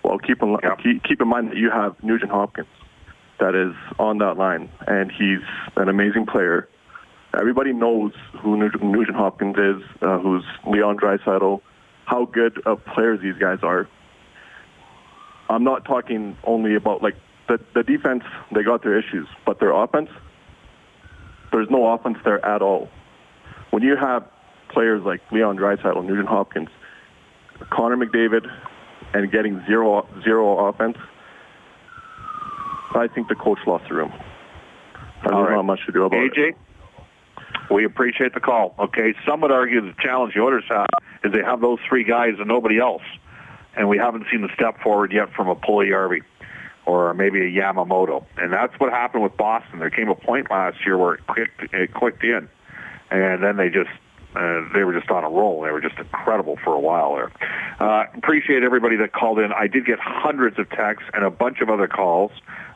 Well, 0.04 0.18
keep 0.20 0.42
in, 0.42 0.58
yeah. 0.64 0.76
keep, 0.76 1.04
keep 1.04 1.22
in 1.22 1.28
mind 1.28 1.52
that 1.52 1.58
you 1.58 1.70
have 1.70 2.02
Nugent 2.04 2.32
Hopkins 2.32 2.68
that 3.40 3.56
is 3.56 3.76
on 4.00 4.18
that 4.20 4.38
line, 4.38 4.70
and 4.88 5.12
he's 5.12 5.42
an 5.76 5.90
amazing 5.90 6.26
player. 6.26 6.68
Everybody 7.38 7.74
knows 7.74 8.14
who 8.42 8.58
Nugent 8.58 9.16
Hopkins 9.16 9.58
is, 9.58 9.84
uh, 10.02 10.18
who's 10.20 10.44
Leon 10.66 10.98
Draisaitl, 10.98 11.62
how 12.06 12.26
good 12.26 12.62
of 12.66 12.84
players 12.86 13.20
these 13.22 13.38
guys 13.38 13.60
are. 13.64 13.88
I'm 15.50 15.64
not 15.64 15.86
talking 15.86 16.38
only 16.46 16.76
about 16.76 17.04
like 17.04 17.16
the 17.48 17.60
the 17.76 17.84
defense. 17.84 18.24
They 18.54 18.64
got 18.64 18.82
their 18.82 18.98
issues, 18.98 19.28
but 19.46 19.60
their 19.60 19.72
offense, 19.72 20.10
there's 21.52 21.70
no 21.70 21.86
offense 21.94 22.18
there 22.24 22.44
at 22.46 22.62
all. 22.62 22.90
When 23.72 23.84
you 23.84 23.96
have 23.98 24.24
players 24.70 25.04
like 25.04 25.22
Leon 25.32 25.58
Draisaitl, 25.58 26.06
Nugent 26.06 26.28
Hopkins, 26.28 26.70
Connor 27.72 27.98
McDavid, 27.98 28.46
and 29.14 29.32
getting 29.32 29.64
zero 29.66 30.08
zero 30.24 30.68
offense, 30.68 30.98
I 32.96 33.08
think 33.08 33.28
the 33.28 33.36
coach 33.36 33.60
lost 33.66 33.86
the 33.90 33.96
room. 33.96 34.14
There's 35.24 35.34
right. 35.34 35.56
not 35.56 35.64
much 35.64 35.86
to 35.86 35.92
do 35.92 36.04
about 36.04 36.20
it. 36.20 36.34
AJ, 36.34 36.50
it. 36.50 36.56
We 37.72 37.86
appreciate 37.86 38.34
the 38.34 38.40
call. 38.40 38.76
Okay, 38.80 39.14
some 39.26 39.42
would 39.42 39.52
argue 39.52 39.82
the 39.82 39.94
challenge 40.02 40.34
the 40.34 40.42
Oilers 40.42 40.64
have 40.70 40.88
is 41.24 41.34
they 41.34 41.44
have 41.44 41.62
those 41.62 41.80
three 41.88 42.04
guys 42.04 42.34
and 42.38 42.48
nobody 42.48 42.80
else, 42.80 43.02
and 43.76 43.90
we 43.90 43.98
haven't 43.98 44.26
seen 44.32 44.42
the 44.42 44.54
step 44.54 44.82
forward 44.82 45.12
yet 45.12 45.34
from 45.34 45.50
a 45.50 45.56
Puljujarvi 45.56 46.22
or 46.86 47.14
maybe 47.14 47.42
a 47.42 47.62
Yamamoto, 47.62 48.24
and 48.38 48.54
that's 48.54 48.74
what 48.80 48.92
happened 48.92 49.22
with 49.22 49.36
Boston. 49.36 49.80
There 49.80 49.90
came 49.90 50.08
a 50.08 50.16
point 50.16 50.50
last 50.50 50.78
year 50.86 50.98
where 50.98 51.16
it 51.16 51.28
clicked, 51.28 51.74
it 51.74 51.94
clicked 51.94 52.24
in, 52.24 52.48
and 53.12 53.44
then 53.44 53.58
they 53.58 53.68
just 53.68 53.90
uh, 54.36 54.62
they 54.74 54.84
were 54.84 54.94
just 54.94 55.10
on 55.10 55.24
a 55.24 55.30
roll. 55.30 55.62
They 55.64 55.72
were 55.72 55.82
just 55.82 55.98
incredible 55.98 56.58
for 56.64 56.74
a 56.74 56.80
while 56.80 57.16
there. 57.16 57.32
Uh, 57.80 58.06
appreciate 58.16 58.64
everybody 58.64 58.96
that 58.98 59.14
called 59.14 59.40
in. 59.40 59.52
I 59.52 59.68
did 59.68 59.86
get 59.86 60.00
hundreds 60.00 60.60
of 60.60 60.70
texts 60.70 61.10
and 61.14 61.24
a 61.24 61.30
bunch 61.30 61.62
of 61.62 61.70
other 61.70 61.88
calls. 61.88 62.32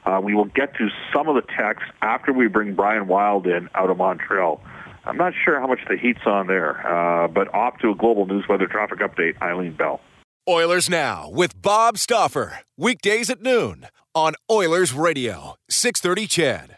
Uh, 0.05 0.19
we 0.23 0.33
will 0.33 0.45
get 0.45 0.75
to 0.77 0.89
some 1.13 1.27
of 1.27 1.35
the 1.35 1.43
texts 1.55 1.89
after 2.01 2.33
we 2.33 2.47
bring 2.47 2.73
Brian 2.73 3.07
Wilde 3.07 3.47
in 3.47 3.69
out 3.75 3.89
of 3.89 3.97
Montreal. 3.97 4.61
I'm 5.05 5.17
not 5.17 5.33
sure 5.43 5.59
how 5.59 5.67
much 5.67 5.79
the 5.89 5.97
heat's 5.97 6.25
on 6.25 6.47
there, 6.47 6.85
uh, 6.87 7.27
but 7.27 7.53
off 7.53 7.77
to 7.79 7.89
a 7.89 7.95
global 7.95 8.25
news 8.25 8.45
weather 8.47 8.67
traffic 8.67 8.99
update. 8.99 9.39
Eileen 9.41 9.73
Bell. 9.73 9.99
Oilers 10.47 10.89
Now 10.89 11.29
with 11.29 11.59
Bob 11.61 11.97
Stauffer. 11.97 12.59
Weekdays 12.77 13.29
at 13.29 13.41
noon 13.41 13.87
on 14.15 14.33
Oilers 14.49 14.93
Radio, 14.93 15.55
630 15.69 16.27
CHED. 16.27 16.77